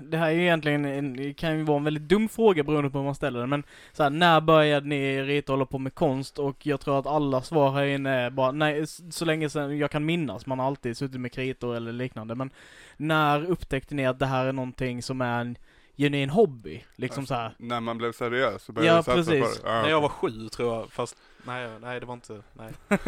[0.00, 2.98] det här är ju egentligen en, kan ju vara en väldigt dum fråga beroende på
[2.98, 5.94] hur man ställer den, men så här, när började ni rita och hålla på med
[5.94, 6.38] konst?
[6.38, 9.90] Och jag tror att alla svar här inne är bara, nej, så länge sedan jag
[9.90, 12.50] kan minnas, man har alltid suttit med kritor eller liknande, men
[12.96, 15.58] när upptäckte ni att det här är någonting som är en
[15.96, 16.84] genuin hobby?
[16.96, 17.54] Liksom så här.
[17.58, 19.60] När man blev seriös så började Ja, jag satsa precis.
[19.60, 19.72] på det.
[19.74, 22.72] Ja, När jag var sju tror jag, fast nej, nej det var inte, nej.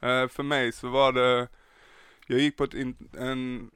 [0.00, 1.48] Eh, för mig så var det,
[2.26, 3.70] jag gick på ett in, en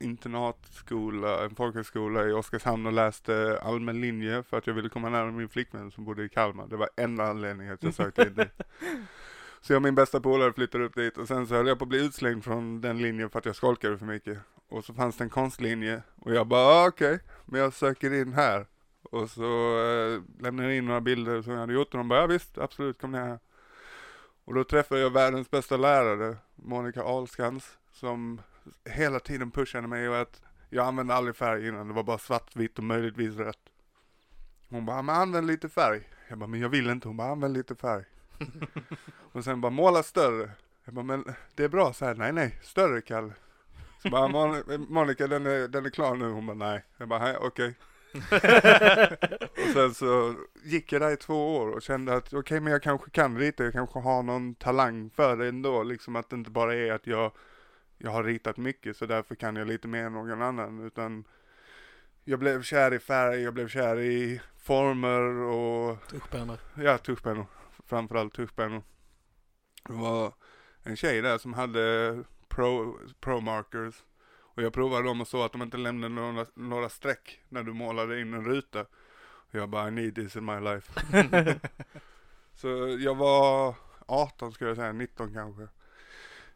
[0.00, 5.30] internatskola, en folkhögskola i Oskarshamn och läste allmän linje för att jag ville komma nära
[5.30, 6.66] min flickvän som bodde i Kalmar.
[6.66, 8.48] Det var enda anledningen att jag sökte in dit.
[9.60, 11.84] Så jag och min bästa polare flyttade upp dit och sen så höll jag på
[11.84, 14.38] att bli utslängd från den linjen för att jag skolkade för mycket.
[14.68, 18.32] Och så fanns det en konstlinje och jag bara ah, okej, men jag söker in
[18.32, 18.66] här.
[19.02, 22.20] Och så eh, lämnade jag in några bilder som jag hade gjort och de bara
[22.20, 23.38] ja visst, absolut kom ner här.
[24.44, 28.40] Och då träffade jag världens bästa lärare, Monica Ahlskans, som
[28.84, 32.78] hela tiden pushade mig och att jag använde aldrig färg innan, det var bara svartvitt
[32.78, 33.58] och möjligtvis rött.
[34.68, 36.08] Hon bara, men använd lite färg.
[36.28, 37.08] Jag bara, men jag vill inte.
[37.08, 38.04] Hon bara, använd lite färg.
[39.32, 40.50] och sen bara, måla större.
[40.84, 42.14] Jag bara, men det är bra så här.
[42.14, 43.32] Nej, nej, större Kalle.
[44.02, 46.28] Så bara, "Mon- Monica den är, den är klar nu.
[46.30, 46.84] Hon bara, nej.
[46.96, 47.74] Jag bara, "Nej, okej.
[49.52, 52.82] och sen så gick jag där i två år och kände att okej, men jag
[52.82, 56.50] kanske kan rita, jag kanske har någon talang för det ändå, liksom att det inte
[56.50, 57.32] bara är att jag,
[57.98, 61.24] jag har ritat mycket så därför kan jag lite mer än någon annan, utan
[62.24, 66.58] jag blev kär i färg, jag blev kär i former och Tuschpennor.
[66.74, 67.46] Ja, tuschpennor.
[67.86, 68.82] Framförallt tuschpennor.
[69.84, 70.34] Det var
[70.82, 74.04] en tjej där som hade pro, pro markers.
[74.58, 77.72] Och jag provade dem och såg att de inte lämnade några, några streck när du
[77.72, 78.80] målade in en ruta.
[79.20, 80.92] Och jag bara, I need this in my life.
[82.54, 83.74] så jag var
[84.06, 85.68] 18 skulle jag säga, 19 kanske.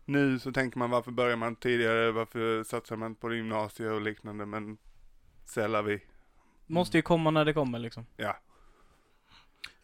[0.04, 4.46] Nu så tänker man varför börjar man tidigare, varför satsar man på gymnasiet och liknande,
[4.46, 4.78] men
[5.44, 6.00] sällar vi.
[6.66, 8.06] Måste ju komma när det kommer liksom.
[8.16, 8.38] Ja,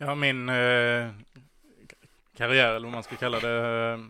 [0.01, 1.11] Ja, min eh,
[2.37, 4.05] karriär, eller vad man ska kalla det, eh,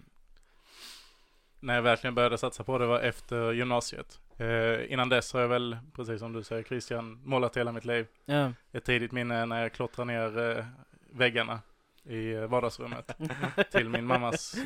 [1.61, 4.21] när jag verkligen började satsa på det var efter gymnasiet.
[4.37, 8.07] Eh, innan dess har jag väl, precis som du säger Christian, målat hela mitt liv.
[8.25, 8.53] Ja.
[8.73, 10.65] Ett tidigt minne när jag klottrar ner eh,
[11.11, 11.61] väggarna
[12.05, 13.17] i eh, vardagsrummet
[13.71, 14.57] till min mammas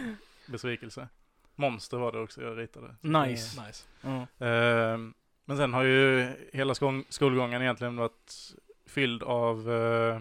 [0.46, 1.08] besvikelse.
[1.54, 2.94] Monster var det också jag ritade.
[3.00, 3.62] Nice.
[3.66, 3.86] Nice.
[4.00, 4.46] Ja.
[4.46, 4.98] Eh,
[5.44, 8.52] men sen har ju hela skol- skolgången egentligen varit
[8.86, 10.20] fylld av eh,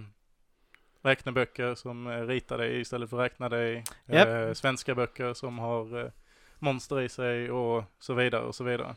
[1.02, 3.84] räkneböcker som är ritade istället för räknade i.
[4.06, 4.28] Japp.
[4.28, 6.12] Eh, svenska böcker som har eh,
[6.60, 8.96] monster i sig och så vidare och så vidare.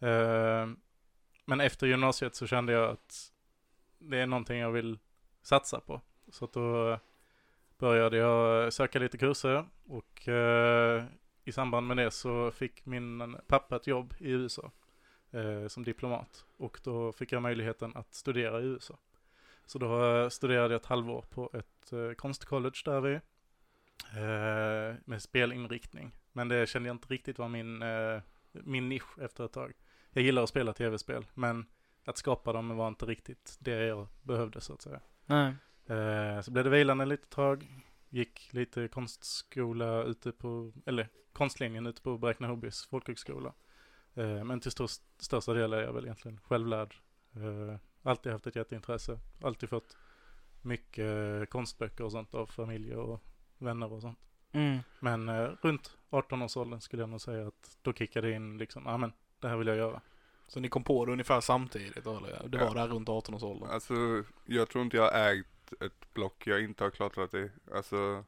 [0.00, 0.68] Eh,
[1.44, 3.32] men efter gymnasiet så kände jag att
[3.98, 4.98] det är någonting jag vill
[5.42, 6.00] satsa på.
[6.30, 6.98] Så att då
[7.78, 11.04] började jag söka lite kurser och eh,
[11.44, 14.70] i samband med det så fick min pappa ett jobb i USA
[15.30, 18.98] eh, som diplomat och då fick jag möjligheten att studera i USA.
[19.66, 25.22] Så då eh, studerade jag ett halvår på ett eh, konstcollege där vi eh, med
[25.22, 26.12] spelinriktning.
[26.32, 28.20] Men det kände jag inte riktigt var min, eh,
[28.52, 29.72] min nisch efter ett tag.
[30.10, 31.66] Jag gillar att spela tv-spel men
[32.04, 35.00] att skapa dem var inte riktigt det jag behövde så att säga.
[35.26, 35.54] Nej.
[35.86, 37.84] Eh, så blev det vilande lite tag.
[38.08, 43.52] Gick lite konstskola ute på, eller konstlinjen ute på Bräkne-Hobbys folkhögskola.
[44.14, 46.94] Eh, men till stor, största del är jag väl egentligen självlärd.
[47.36, 49.18] Eh, alltid haft ett jätteintresse.
[49.42, 49.96] Alltid fått
[50.62, 53.20] mycket konstböcker och sånt av familj och
[53.58, 54.18] vänner och sånt.
[54.52, 54.78] Mm.
[55.00, 59.12] Men eh, runt 18-årsåldern skulle jag nog säga att då kickade in liksom, ja men
[59.40, 60.00] det här vill jag göra.
[60.48, 62.48] Så ni kom på det ungefär samtidigt eller?
[62.48, 62.74] Det var Ja.
[62.74, 63.68] där runt 18-årsåldern?
[63.70, 63.94] Alltså,
[64.44, 67.50] jag tror inte jag ägt ett block jag inte har klottrat i.
[67.74, 68.24] Alltså,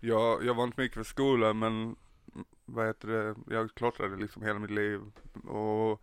[0.00, 1.96] jag, jag var inte mycket för skolan men,
[2.64, 5.00] vad heter det, jag klottrade liksom hela mitt liv.
[5.44, 6.02] Och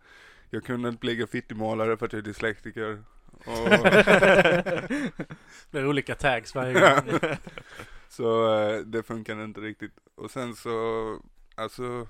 [0.50, 3.02] jag kunde inte bli graffitimålare för att jag är dyslektiker.
[3.46, 3.68] Och,
[4.90, 7.20] Det blir olika tags varje gång.
[8.08, 9.92] så eh, det funkade inte riktigt.
[10.14, 10.72] Och sen så,
[11.54, 12.06] alltså,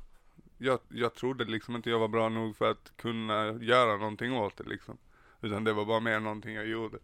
[0.59, 4.57] jag, jag trodde liksom inte jag var bra nog för att kunna göra någonting åt
[4.57, 4.99] det liksom.
[5.41, 6.99] Utan det var bara mer någonting jag gjorde.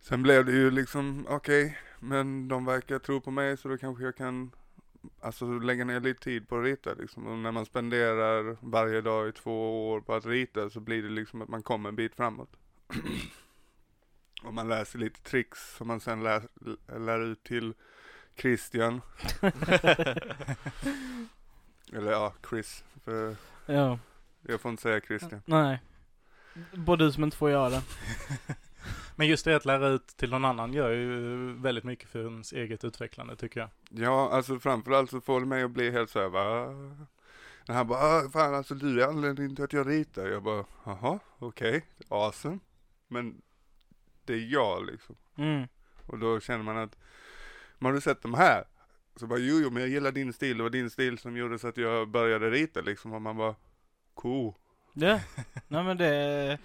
[0.00, 4.04] Sen blev det ju liksom, okej, men de verkar tro på mig så då kanske
[4.04, 4.50] jag kan
[5.20, 7.26] Alltså lägga ner lite tid på att rita liksom.
[7.26, 11.08] Och när man spenderar varje dag i två år på att rita så blir det
[11.08, 12.50] liksom att man kommer en bit framåt.
[14.44, 16.42] och man läser lite tricks som man sen lär,
[16.98, 17.74] lär ut till
[18.36, 19.00] Christian.
[21.92, 22.84] Eller ja, Chris.
[23.04, 23.36] För
[23.66, 23.98] Ja.
[24.42, 25.42] jag får inte säga Christian.
[25.46, 25.80] Nej.
[26.72, 27.82] Både du som inte får göra det.
[29.20, 32.52] Men just det att lära ut till någon annan gör ju väldigt mycket för ens
[32.52, 33.68] eget utvecklande tycker jag.
[33.90, 36.66] Ja, alltså framförallt så får det mig att bli helt såhär va?
[37.66, 40.26] När han bara, ah, fan alltså du är anledningen till att jag ritar.
[40.26, 42.58] Jag bara, jaha, okej, awesome.
[43.08, 43.42] Men
[44.24, 45.16] det är jag liksom.
[45.36, 45.68] Mm.
[46.06, 46.96] Och då känner man att,
[47.78, 48.64] men har du sett de här?
[49.16, 50.56] Så bara, jo, jo, men jag gillar din stil.
[50.56, 53.12] Det var din stil som gjorde så att jag började rita liksom.
[53.12, 53.54] Och man bara,
[54.14, 54.54] cool.
[54.92, 55.20] Ja.
[55.68, 56.58] Nej men det...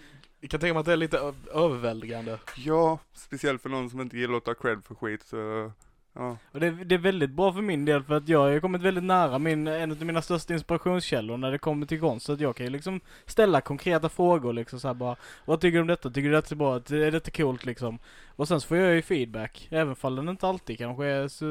[0.45, 2.39] Jag kan tänka mig att det är lite överväldigande.
[2.57, 5.71] Ja, speciellt för någon som inte gillar att ta cred för skit så,
[6.13, 6.37] ja.
[6.51, 9.03] Och det, det är väldigt bra för min del för att jag har kommit väldigt
[9.03, 12.25] nära min, en av mina största inspirationskällor när det kommer till konst.
[12.25, 15.75] Så att jag kan ju liksom ställa konkreta frågor liksom så här bara Vad tycker
[15.77, 16.09] du om detta?
[16.09, 16.75] Tycker du detta är bra?
[16.75, 17.99] Är detta coolt liksom?
[18.27, 19.67] Och sen så får jag ju feedback.
[19.71, 21.45] Även fall den inte alltid kanske är så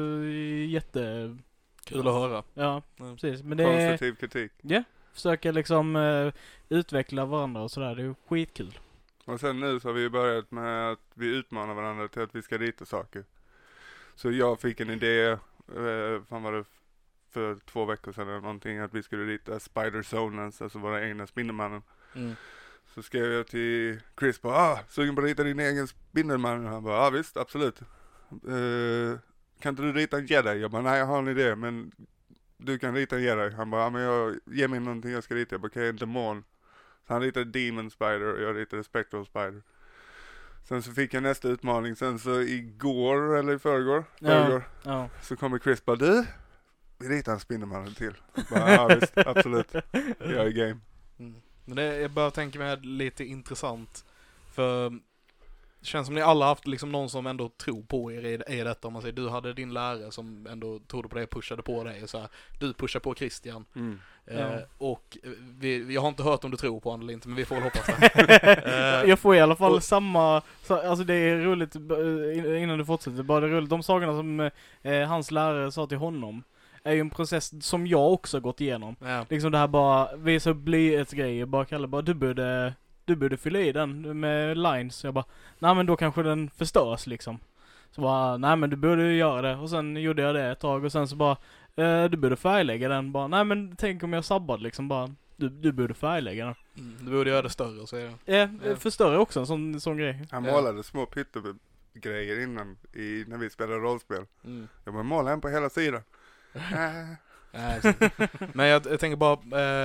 [0.73, 1.35] jätte...
[1.85, 2.43] Kul att höra.
[2.53, 3.15] Ja, Mm.
[3.17, 3.43] precis.
[3.43, 3.89] Men det är...
[3.89, 4.51] Konstruktiv kritik.
[5.13, 6.33] Försöka liksom eh,
[6.69, 7.95] utveckla varandra och sådär.
[7.95, 8.79] Det är skitkul.
[9.25, 12.41] Och sen nu så har vi börjat med att vi utmanar varandra till att vi
[12.41, 13.23] ska rita saker.
[14.15, 15.27] Så jag fick en idé,
[15.75, 16.65] eh, fan var det
[17.31, 21.27] för två veckor sedan eller någonting, att vi skulle rita Spider Zonans, alltså våra egna
[21.27, 21.81] Spindelmannen.
[22.15, 22.35] Mm.
[22.93, 26.65] Så skrev jag till Chris på, ah, sugen på att rita din egen Spindelman?
[26.65, 27.81] Och han bara, ah, visst, absolut.
[28.31, 29.19] Eh,
[29.59, 30.61] kan inte du rita en jedi?
[30.61, 31.91] Jag bara, nej jag har en idé, men
[32.57, 33.55] du kan rita en jedi.
[33.55, 35.53] Han bara, ja men jag, ge mig någonting jag ska rita.
[35.53, 36.43] Jag bara, okej, en demon.
[37.07, 39.61] Så han ritade Demon Spider och jag ritade Spectral Spider.
[40.63, 44.27] Sen så fick jag nästa utmaning, sen så igår eller i förrgår, Ja.
[44.27, 45.09] förrgår Ja.
[45.21, 46.25] så kommer Chris bara du,
[46.97, 48.13] vi ritar en Spindelmannen till.
[48.51, 49.73] Bara, ja visst, absolut.
[50.19, 50.79] Jag är game.
[51.19, 51.35] Mm.
[51.65, 54.05] Men det, jag bara tänker mig lite intressant.
[54.53, 54.99] För
[55.85, 58.63] det känns som ni alla haft liksom någon som ändå tror på er i, i
[58.63, 58.87] detta.
[58.87, 61.83] Om man säger du hade din lärare som ändå trodde på dig och pushade på
[61.83, 62.03] dig.
[62.03, 62.27] Och så här,
[62.59, 63.65] du pushar på Christian.
[63.75, 63.99] Mm.
[64.25, 64.33] Ja.
[64.33, 67.27] Eh, och eh, vi, jag har inte hört om du tror på honom eller inte,
[67.27, 68.61] men vi får väl hoppas det.
[69.03, 72.77] Eh, Jag får i alla fall och- samma, så- alltså det är roligt, eh, innan
[72.77, 74.51] du fortsätter, bara det är roligt, de sakerna som
[74.83, 76.43] eh, hans lärare sa till honom,
[76.83, 78.95] är ju en process som jag också gått igenom.
[78.99, 79.25] ja.
[79.29, 82.73] Liksom det här bara, visa upp blyertsgrejer, bara kalla bara, du borde,
[83.05, 84.95] du borde fylla i den med lines.
[84.95, 85.25] Så jag bara,
[85.59, 87.39] nej men då kanske den förstörs liksom.
[87.91, 89.55] Så bara, nej men du borde ju göra det.
[89.55, 91.37] Och sen gjorde jag det ett tag och sen så bara,
[91.75, 93.11] eh, du borde färglägga den.
[93.11, 96.55] Bara, nej men tänk om jag sabbade liksom bara, du, du borde färglägga den.
[96.77, 98.41] Mm, du borde göra det större, säger jag.
[98.41, 98.75] Eh, Ja.
[98.75, 100.27] förstör också en sån, sån grej.
[100.31, 100.51] Han Ja.
[100.51, 104.25] målade små pyttegrejer innan, i, när vi spelade rollspel.
[104.45, 104.67] Mm.
[104.85, 106.01] Jag bara, måla en på hela sidan.
[108.53, 109.33] Men jag, jag tänker bara,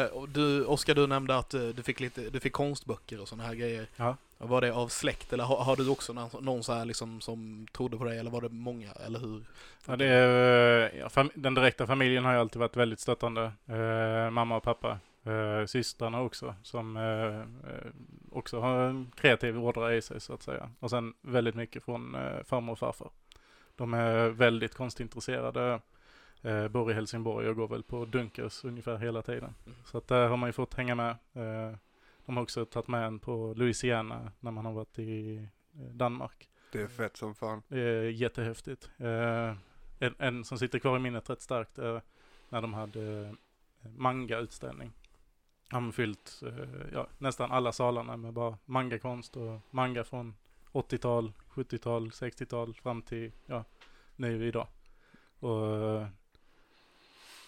[0.03, 3.45] eh, du, Oskar du nämnde att eh, du fick lite, du fick konstböcker och sådana
[3.49, 3.87] här grejer.
[3.97, 4.17] Ja.
[4.39, 7.67] Var det av släkt eller har, har du också någon, någon så här liksom som
[7.73, 9.43] trodde på dig eller var det många eller hur?
[9.87, 13.53] Ja, det är, ja, fam- den direkta familjen har ju alltid varit väldigt stöttande.
[13.67, 14.99] Eh, mamma och pappa.
[15.25, 17.87] Eh, systrarna också, som eh, eh,
[18.33, 20.71] också har en kreativ ådra i sig så att säga.
[20.81, 23.11] Och sen väldigt mycket från eh, farmor och farfar.
[23.77, 25.81] De är väldigt konstintresserade.
[26.43, 29.55] Eh, bor i Helsingborg och går väl på Dunkers ungefär hela tiden.
[29.67, 29.79] Mm.
[29.85, 31.11] Så att där har man ju fått hänga med.
[31.11, 31.77] Eh,
[32.27, 35.37] de har också tagit med en på Louisiana när man har varit i
[35.75, 36.49] eh, Danmark.
[36.73, 37.63] det är fett som fan.
[37.69, 38.91] Det är jättehäftigt.
[38.99, 39.55] Eh,
[39.99, 42.03] en, en som sitter kvar i minnet rätt starkt är
[42.49, 43.21] när de hade
[43.83, 44.93] eh, manga-utställning.
[45.71, 50.35] De har fyllt eh, ja, nästan alla salarna med bara mangakonst och manga från
[50.73, 53.65] 80-tal, 70-tal, 60-tal fram till ja,
[54.17, 54.67] nu idag.
[55.39, 56.09] Och eh,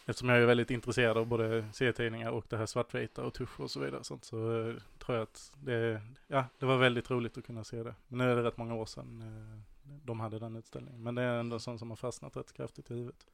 [0.07, 3.71] eftersom jag är väldigt intresserad av både serietidningar och det här svartvita och tusch och
[3.71, 7.47] så vidare sånt, så eh, tror jag att det, ja, det var väldigt roligt att
[7.47, 7.95] kunna se det.
[8.09, 9.61] Men nu är det rätt många år sedan eh,
[10.05, 11.03] de hade den utställningen.
[11.03, 13.27] Men det är ändå sånt som har fastnat rätt kraftigt i huvudet.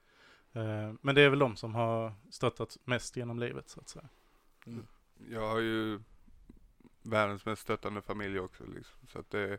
[0.52, 4.08] Eh, Men det är väl de som har stöttat mest genom livet så att säga.
[4.66, 4.86] Mm.
[5.30, 6.00] Jag har ju
[7.02, 8.98] världens mest stöttande familj också liksom.
[9.08, 9.58] Så att det,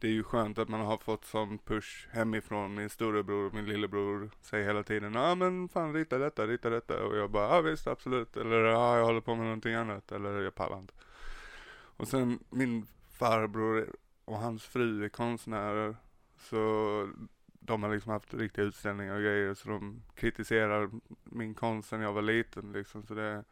[0.00, 2.74] det är ju skönt att man har fått sån push hemifrån.
[2.74, 7.04] Min storebror och min lillebror säger hela tiden ja men fan rita detta, rita detta.
[7.04, 8.36] Och jag bara ja visst absolut.
[8.36, 10.12] Eller ja jag håller på med någonting annat.
[10.12, 10.94] Eller jag pallar inte.
[11.96, 15.96] Och sen min farbror och hans fru är konstnärer.
[16.38, 17.08] Så
[17.60, 19.54] de har liksom haft riktiga utställningar och grejer.
[19.54, 20.90] Så de kritiserar
[21.24, 23.06] min konst sen jag var liten liksom.
[23.06, 23.44] Så det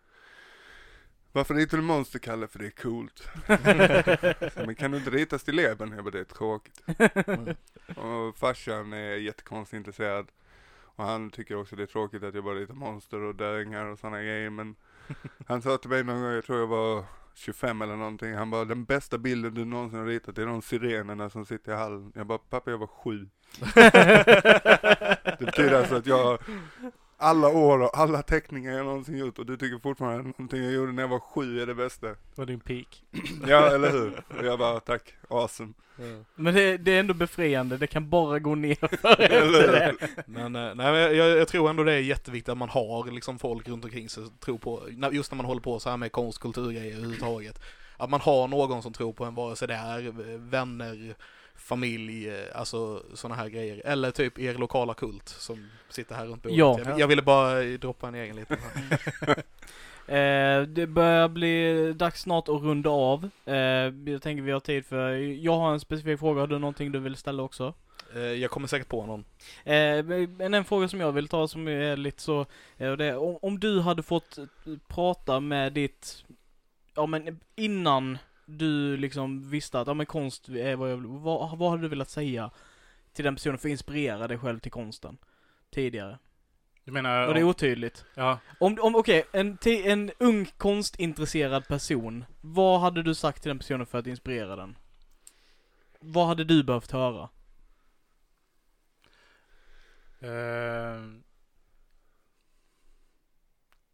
[1.37, 2.49] varför ritar du monster Kalle?
[2.49, 3.29] För det är coolt.
[4.66, 5.92] Men kan du inte rita stilleben?
[5.92, 6.83] Jag bara, det är tråkigt.
[7.96, 10.27] Och farsan är jättekonsintresserad.
[10.83, 13.99] Och han tycker också det är tråkigt att jag bara ritar monster och döingar och
[13.99, 14.51] sådana grejer.
[14.51, 14.77] Men
[15.46, 18.35] han sa till mig någon gång, jag tror jag var 25 eller någonting.
[18.35, 21.77] Han bara, den bästa bilden du någonsin har ritat är de sirenerna som sitter i
[21.77, 22.12] hallen.
[22.14, 23.29] Jag bara, pappa jag var sju.
[25.38, 26.38] Det betyder alltså att jag
[27.16, 30.72] alla år och alla teckningar jag någonsin gjort och du tycker fortfarande att någonting jag
[30.72, 32.07] gjorde när jag var sju är det bästa.
[32.07, 33.02] Det var din peak.
[33.48, 34.22] Ja, eller hur?
[34.38, 35.72] Och jag bara, tack, awesome.
[36.35, 39.94] Men det, det är ändå befriande, det kan bara gå ner för efter det.
[40.26, 43.38] Men, eh, nej, men jag, jag, tror ändå det är jätteviktigt att man har liksom
[43.38, 46.12] folk runt omkring sig som tror på, just när man håller på så här med
[46.12, 47.61] konst, kulturgrejer överhuvudtaget.
[47.96, 51.14] Att man har någon som tror på en, vare sig det är eh, vänner,
[51.66, 53.83] familj, eh, alltså sådana här grejer.
[53.85, 56.59] Eller typ er lokala kult som sitter här runt bordet.
[56.59, 56.79] Ja.
[56.85, 58.57] Jag, jag ville bara eh, droppa en egen liten.
[60.09, 63.31] Eh, det börjar bli dags snart att runda av.
[63.44, 63.55] Eh,
[64.12, 66.98] jag tänker vi har tid för, jag har en specifik fråga, har du någonting du
[66.98, 67.74] vill ställa också?
[68.14, 69.24] Eh, jag kommer säkert på någon.
[69.64, 73.38] Eh, men en fråga som jag vill ta som är lite så, eh, det om,
[73.42, 74.38] om du hade fått
[74.88, 76.24] prata med ditt,
[76.94, 81.59] ja men innan du liksom visste att, ja men konst är vad jag vill, vad,
[81.59, 82.51] vad hade du velat säga
[83.12, 85.18] till den personen för att inspirera dig själv till konsten?
[85.70, 86.18] Tidigare.
[86.84, 88.05] Du menar, Och det är om, otydligt.
[88.14, 93.49] ja, Om, om okej, en, ti- en ung konstintresserad person, vad hade du sagt till
[93.49, 94.76] den personen för att inspirera den?
[96.01, 97.28] Vad hade du behövt höra?
[100.20, 101.03] Eh,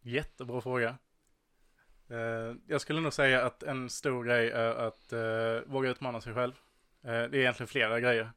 [0.03, 0.98] jättebra fråga.
[2.12, 6.34] Eh, jag skulle nog säga att en stor grej är att uh, våga utmana sig
[6.34, 6.52] själv.
[7.02, 8.30] Eh, det är egentligen flera grejer.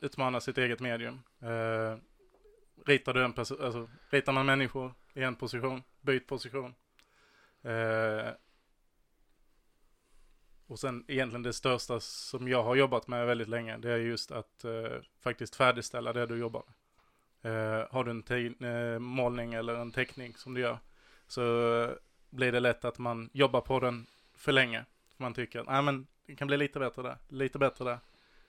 [0.00, 1.20] Utmana sitt eget medium.
[2.86, 6.74] Ritar du en alltså ritar man människor i en position, byt position.
[10.66, 14.30] Och sen egentligen det största som jag har jobbat med väldigt länge, det är just
[14.30, 14.64] att
[15.20, 16.64] faktiskt färdigställa det du jobbar
[17.42, 17.86] med.
[17.90, 20.78] Har du en målning eller en teckning som du gör,
[21.26, 21.42] så
[22.30, 24.84] blir det lätt att man jobbar på den för länge.
[25.16, 27.98] Man tycker att ah, men det kan bli lite bättre där, lite bättre där.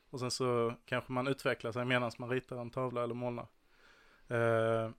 [0.09, 3.47] Och sen så kanske man utvecklar sig medan man ritar en tavla eller målar.
[4.27, 4.91] Eh,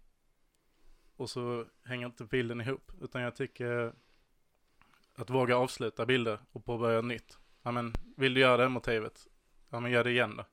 [1.17, 2.93] och så hänger inte bilden ihop.
[3.01, 3.93] Utan jag tycker
[5.15, 7.39] att våga avsluta bilder och påbörja nytt.
[7.63, 9.27] Ja men, vill du göra det motivet?
[9.71, 10.45] Ja men gör det igen då.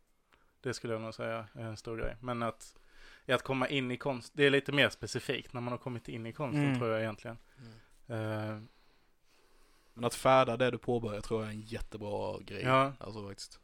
[0.61, 2.15] Det skulle jag nog säga är en stor grej.
[2.21, 2.79] Men att,
[3.27, 6.25] att komma in i konst, det är lite mer specifikt när man har kommit in
[6.25, 6.77] i konsten Mm.
[6.79, 7.37] tror jag egentligen.
[7.57, 7.63] Eh,
[9.93, 12.63] Men att färda det du påbörjar tror jag är en jättebra grej.
[12.63, 13.59] ja, Alltså faktiskt.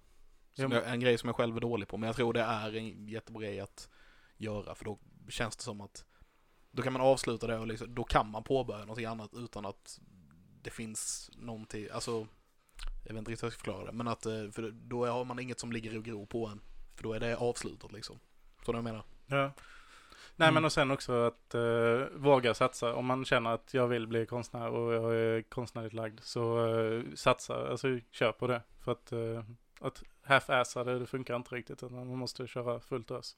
[0.53, 2.75] Som jag, en grej som jag själv är dålig på, men jag tror det är
[2.75, 3.89] en jättebra grej att
[4.37, 6.05] göra, för då känns det som att
[6.71, 9.99] då kan man avsluta det och liksom, då kan man påbörja någonting annat utan att
[10.61, 12.27] det finns någonting, alltså
[13.05, 15.25] jag vet inte riktigt hur jag ska förklara det, men att eh, för då har
[15.25, 16.61] man inget som ligger och gror på en,
[16.95, 18.19] för då är det avslutat liksom.
[18.65, 19.03] Så jag menar.
[19.27, 19.51] Ja.
[20.37, 20.53] Nej Mm.
[20.53, 22.93] men och sen också att eh, våga satsa.
[22.95, 27.03] Om man känner att jag vill bli konstnär och jag är konstnärligt lagd så eh,
[27.15, 28.61] satsa, alltså kör på det.
[28.83, 29.43] För att, eh,
[29.79, 31.83] att half-assa det, det funkar inte riktigt.
[31.83, 33.37] Utan man måste köra fullt ös.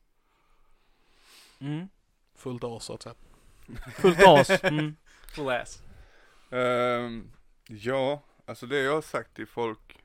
[1.60, 1.88] Mm.
[2.36, 3.16] Fullt as så att säga.
[3.96, 4.50] Fullt as.
[4.64, 4.96] Mm.
[5.36, 5.82] Full ass.
[6.50, 7.32] Ehm,
[7.68, 10.04] ja, alltså det jag har sagt till folk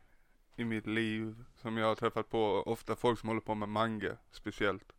[0.57, 4.17] i mitt liv som jag har träffat på, ofta folk som håller på med manga
[4.31, 4.93] speciellt.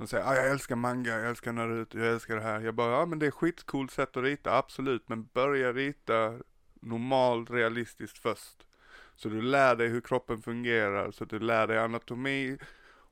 [0.00, 2.60] De säger ah, jag älskar manga, jag älskar Naruto, jag älskar det här.
[2.60, 5.08] Jag bara, ja men det är skitcoolt sätt att rita, absolut.
[5.08, 6.38] Men börja rita
[6.80, 8.66] normalt, realistiskt först.
[9.14, 12.58] Så du lär dig hur kroppen fungerar, så att du lär dig anatomi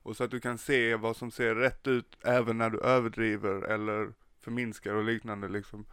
[0.03, 3.61] och så att du kan se vad som ser rätt ut även när du överdriver
[3.61, 5.85] eller förminskar och liknande liksom.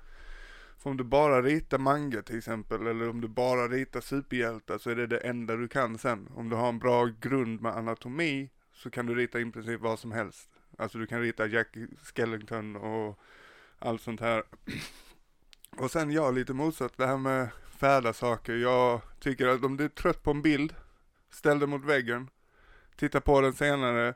[0.78, 4.90] För om du bara ritar manga till exempel, eller om du bara ritar superhjältar så
[4.90, 6.28] är det det enda du kan sen.
[6.34, 9.98] Om du har en bra grund med anatomi så kan du rita i princip vad
[9.98, 10.55] som helst.
[10.78, 13.18] Alltså du kan rita Jack Skellington och
[13.78, 14.42] allt sånt här.
[15.78, 17.48] Och sen jag lite motsatt, det här med
[17.78, 18.54] färda saker.
[18.54, 20.74] Jag tycker att om du är trött på en bild,
[21.30, 22.30] ställ den mot väggen,
[22.96, 24.14] titta på den senare,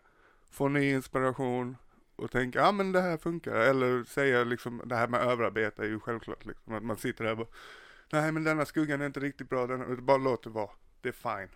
[0.50, 1.76] få ny inspiration,
[2.20, 3.54] och tänka, ja ah, men det här funkar.
[3.54, 6.74] Eller säga liksom, det här med överarbete är ju självklart liksom.
[6.74, 7.48] Att man sitter där och bara,
[8.12, 10.70] nej men denna skuggan är inte riktigt bra, den, bara låt det vara.
[11.00, 11.48] Det är fine.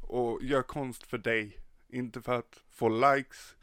[0.00, 1.56] Och gör konst för dig.
[1.88, 3.56] Inte för att få likes.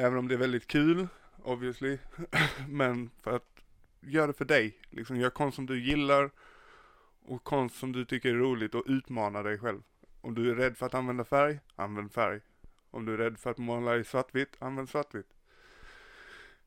[0.00, 1.08] Även om det är väldigt kul,
[1.42, 1.98] obviously.
[2.68, 3.60] men för att
[4.00, 4.78] göra det för dig.
[4.90, 6.30] Liksom gör konst som du gillar.
[7.22, 9.82] Och konst som du tycker är roligt och utmana dig själv.
[10.20, 12.40] Om du är rädd för att använda färg, använd färg.
[12.90, 15.34] Om du är rädd för att måla i svartvitt, använd svartvitt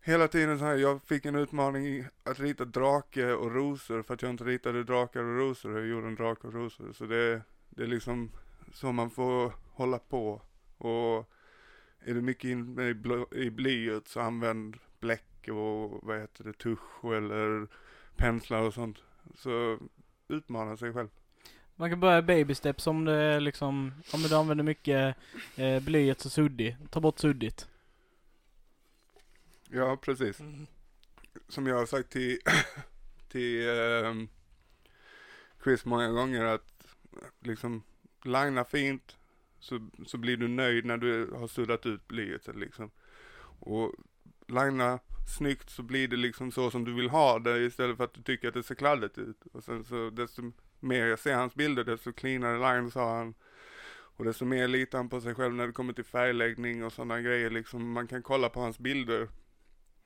[0.03, 4.21] hela tiden så här, jag fick en utmaning att rita drake och rosor för att
[4.21, 5.79] jag inte ritade drakar och rosor.
[5.79, 6.93] Jag gjorde en drake och rosor.
[6.93, 8.31] Så det, det är liksom
[8.73, 10.41] så man får hålla på.
[10.77, 11.29] Och
[12.05, 16.53] är du mycket inne i, bl- i blyert så använd bläck och vad heter det,
[16.53, 17.67] tusch eller
[18.15, 18.97] penslar och sånt.
[19.35, 19.79] Så
[20.27, 21.09] utmana sig själv.
[21.75, 25.15] Man kan börja baby steps om det liksom, om du använder mycket
[25.55, 26.77] eh, blyerts och suddig.
[26.89, 27.67] Ta bort suddigt.
[29.69, 30.41] Ja, precis.
[31.47, 32.39] som jag har sagt till,
[33.27, 34.27] till ehm,
[35.63, 36.87] Chris många gånger att
[37.39, 37.83] liksom
[38.23, 39.17] linea fint
[39.63, 42.91] så, så blir du nöjd när du har suddat ut blyet liksom.
[43.59, 43.93] Och
[44.47, 44.99] linea
[45.37, 48.21] snyggt så blir det liksom så som du vill ha det istället för att du
[48.21, 49.45] tycker att det ser kladdigt ut.
[49.53, 53.33] Och sen så desto mer jag ser hans bilder desto cleanare lines har han.
[54.15, 57.21] Och desto mer litar han på sig själv när det kommer till färgläggning och sådana
[57.21, 57.91] grejer liksom.
[57.91, 59.27] Man kan kolla på hans bilder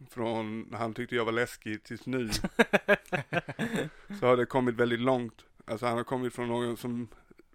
[0.09, 2.29] från när han tyckte jag var läskig tills nu.
[4.19, 5.45] så har det kommit väldigt långt.
[5.65, 7.07] Alltså han har kommit från någon som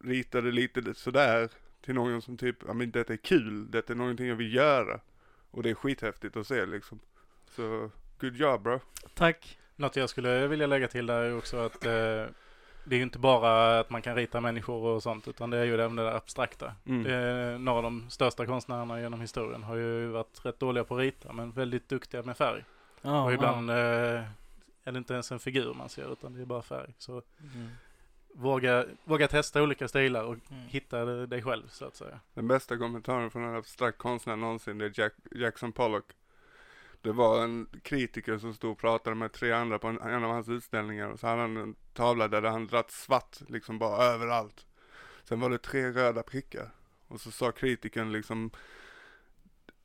[0.04, 1.48] ritade lite sådär
[1.82, 5.00] till någon som typ, ja men detta är kul, detta är någonting jag vill göra.
[5.50, 7.00] Och det är skithäftigt att se liksom.
[7.50, 8.80] Så, good job bro.
[9.14, 9.58] Tack.
[9.76, 12.26] Något jag skulle vilja lägga till där är också att eh,
[12.84, 15.64] det är ju inte bara att man kan rita människor och sånt utan det är
[15.64, 16.74] ju även det där abstrakta.
[16.86, 17.02] Mm.
[17.02, 20.94] Det är några av de största konstnärerna genom historien har ju varit rätt dåliga på
[20.94, 22.64] att rita men väldigt duktiga med färg.
[23.02, 23.76] Ja, och ibland eh,
[24.84, 26.94] är det inte ens en figur man ser utan det är bara färg.
[26.98, 27.12] Så.
[27.12, 27.70] Mm.
[28.32, 30.66] Våga, våga testa olika stilar och Mm.
[30.68, 32.20] hitta dig själv så att säga.
[32.34, 36.04] Den bästa kommentaren från en abstrakt konstnär någonsin, det är Jack, Jackson Pollock.
[37.00, 40.30] Det var en kritiker som stod och pratade med tre andra på en, en av
[40.30, 44.66] hans utställningar och så hade han en tavla där han dratt svart liksom bara överallt.
[45.24, 46.70] Sen var det tre röda prickar.
[47.08, 48.50] Och så sa kritikern liksom,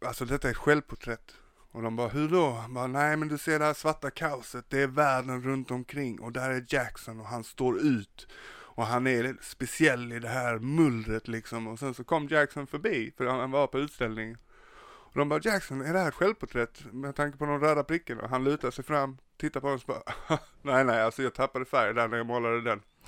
[0.06, 1.36] alltså detta är ett självporträtt.
[1.78, 2.49] Och de bara, hur då?
[2.49, 6.19] Han bara, nej men du ser det här svarta kaoset, det är världen runt omkring
[6.19, 8.28] och där är Jackson och han står ut.
[8.49, 11.67] Och han är speciell i det här mullret liksom.
[11.67, 14.38] Och sen så kom Jackson förbi, för han var på utställning.
[14.86, 16.93] Och de bara, Jackson, är det här ett självporträtt?
[16.93, 18.28] Med tanke på de röda prickarna.
[18.28, 20.03] Han lutar sig fram, tittar på oss och bara,
[20.61, 22.82] nej nej, alltså jag tappade färg där när jag målade den.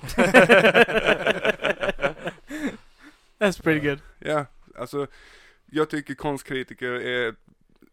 [3.38, 4.00] That's pretty good.
[4.18, 4.46] Ja,
[4.78, 5.06] alltså
[5.66, 7.34] jag tycker konstkritiker är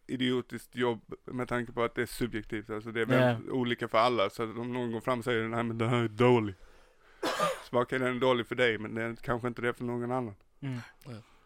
[0.07, 2.69] idiotiskt jobb med tanke på att det är subjektivt.
[2.69, 4.29] Alltså det är väldigt olika för alla.
[4.29, 6.55] Så om någon går fram och säger nej men det här är dålig.
[7.63, 9.83] Så bara, okej den är dålig för dig men det är kanske inte det för
[9.83, 10.35] någon annan.
[10.59, 10.79] Mm.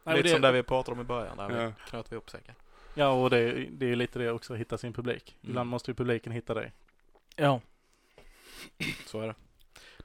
[0.03, 1.65] Nej, Lite det- som det vi pratade om i början, där Ja.
[1.67, 2.55] vi knöt vi ihop säcken.
[2.93, 5.37] Ja, och det, det är lite det också, hitta sin publik.
[5.41, 5.49] Mm.
[5.51, 6.71] Ibland måste ju publiken hitta dig.
[7.35, 7.61] Ja.
[9.05, 9.35] Så är det.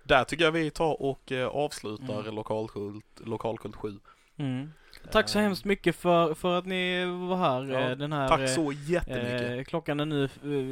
[0.03, 2.35] Där tycker jag vi tar och eh, avslutar Mm.
[2.35, 3.99] lokalkult, lokalkult 7.
[4.37, 4.71] Mm.
[5.13, 8.29] Tack så Eh, hemskt mycket för, för att ni var här Ja, eh, den här
[8.29, 9.59] Tack eh, så jättemycket.
[9.59, 10.25] Eh, klockan är nu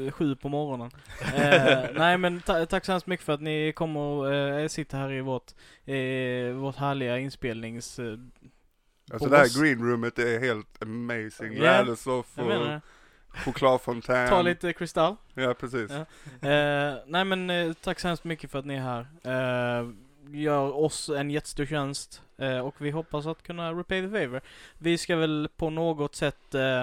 [0.06, 0.90] eh, sju på morgonen.
[1.36, 4.98] Eh, nej men ta tack så hemskt mycket för att ni kommer och eh, sitter
[4.98, 5.52] här i vårt,
[5.84, 7.98] eh, vårt härliga inspelnings...
[7.98, 8.18] Eh,
[9.12, 11.52] Alltså det här greenroomet är helt amazing.
[11.56, 12.80] Ja, Lädersoffor,
[13.28, 14.28] chokladfontän.
[14.28, 15.16] Ta lite kristall.
[15.34, 15.90] Ja precis.
[15.90, 16.48] Ja.
[16.48, 19.06] Eh, nej men eh, tack så hemskt mycket för att ni är här.
[20.32, 24.40] Gör oss en jättestor tjänst eh, och vi hoppas att kunna repay the favor.
[24.78, 26.82] Vi ska väl på något sätt eh,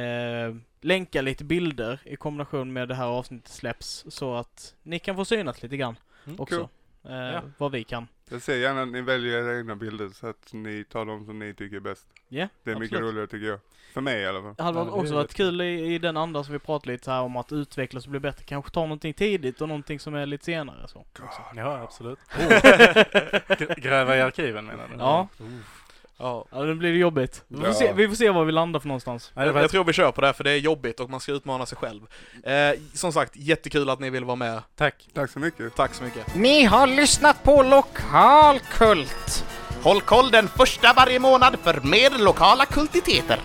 [0.00, 5.16] eh, länka lite bilder i kombination med det här avsnittet släpps så att ni kan
[5.16, 6.68] få synat lite grann Mm, också.
[7.04, 7.42] Eh, Ja.
[7.58, 8.08] Vad vi kan.
[8.30, 11.38] Jag ser gärna att ni väljer era egna bilder så att ni tar de som
[11.38, 12.06] ni tycker är bäst.
[12.28, 13.12] Ja, Det är mycket absolut.
[13.12, 13.58] roligare tycker jag.
[13.94, 14.54] För mig i alla fall.
[14.56, 17.20] Det hade varit också varit kul i, i den andan som vi pratade lite här
[17.22, 18.44] om att utvecklas och bli bättre.
[18.44, 21.06] Kanske ta någonting tidigt och någonting som är lite senare så.
[21.54, 22.18] Ja, absolut.
[23.48, 24.94] Gr- Gräva i arkiven menar du?
[24.98, 25.28] Ja.
[26.18, 26.44] Ja.
[26.52, 27.44] Ja, nu blir det jobbigt.
[27.48, 27.74] Vi får, Ja.
[27.74, 29.30] se, vi får se var vi landar för någonstans.
[29.34, 31.32] Var Jag tror vi kör på det här för det är jobbigt och man ska
[31.32, 32.00] utmana sig själv.
[32.44, 34.62] Eh, som sagt, jättekul att ni vill vara med.
[34.76, 35.08] Tack.
[35.14, 35.74] Tack så mycket.
[35.76, 36.34] Tack så mycket.
[36.36, 39.44] Ni har lyssnat på Lokalkult.
[39.82, 43.40] Håll koll den första varje månad för mer lokala kultiteter.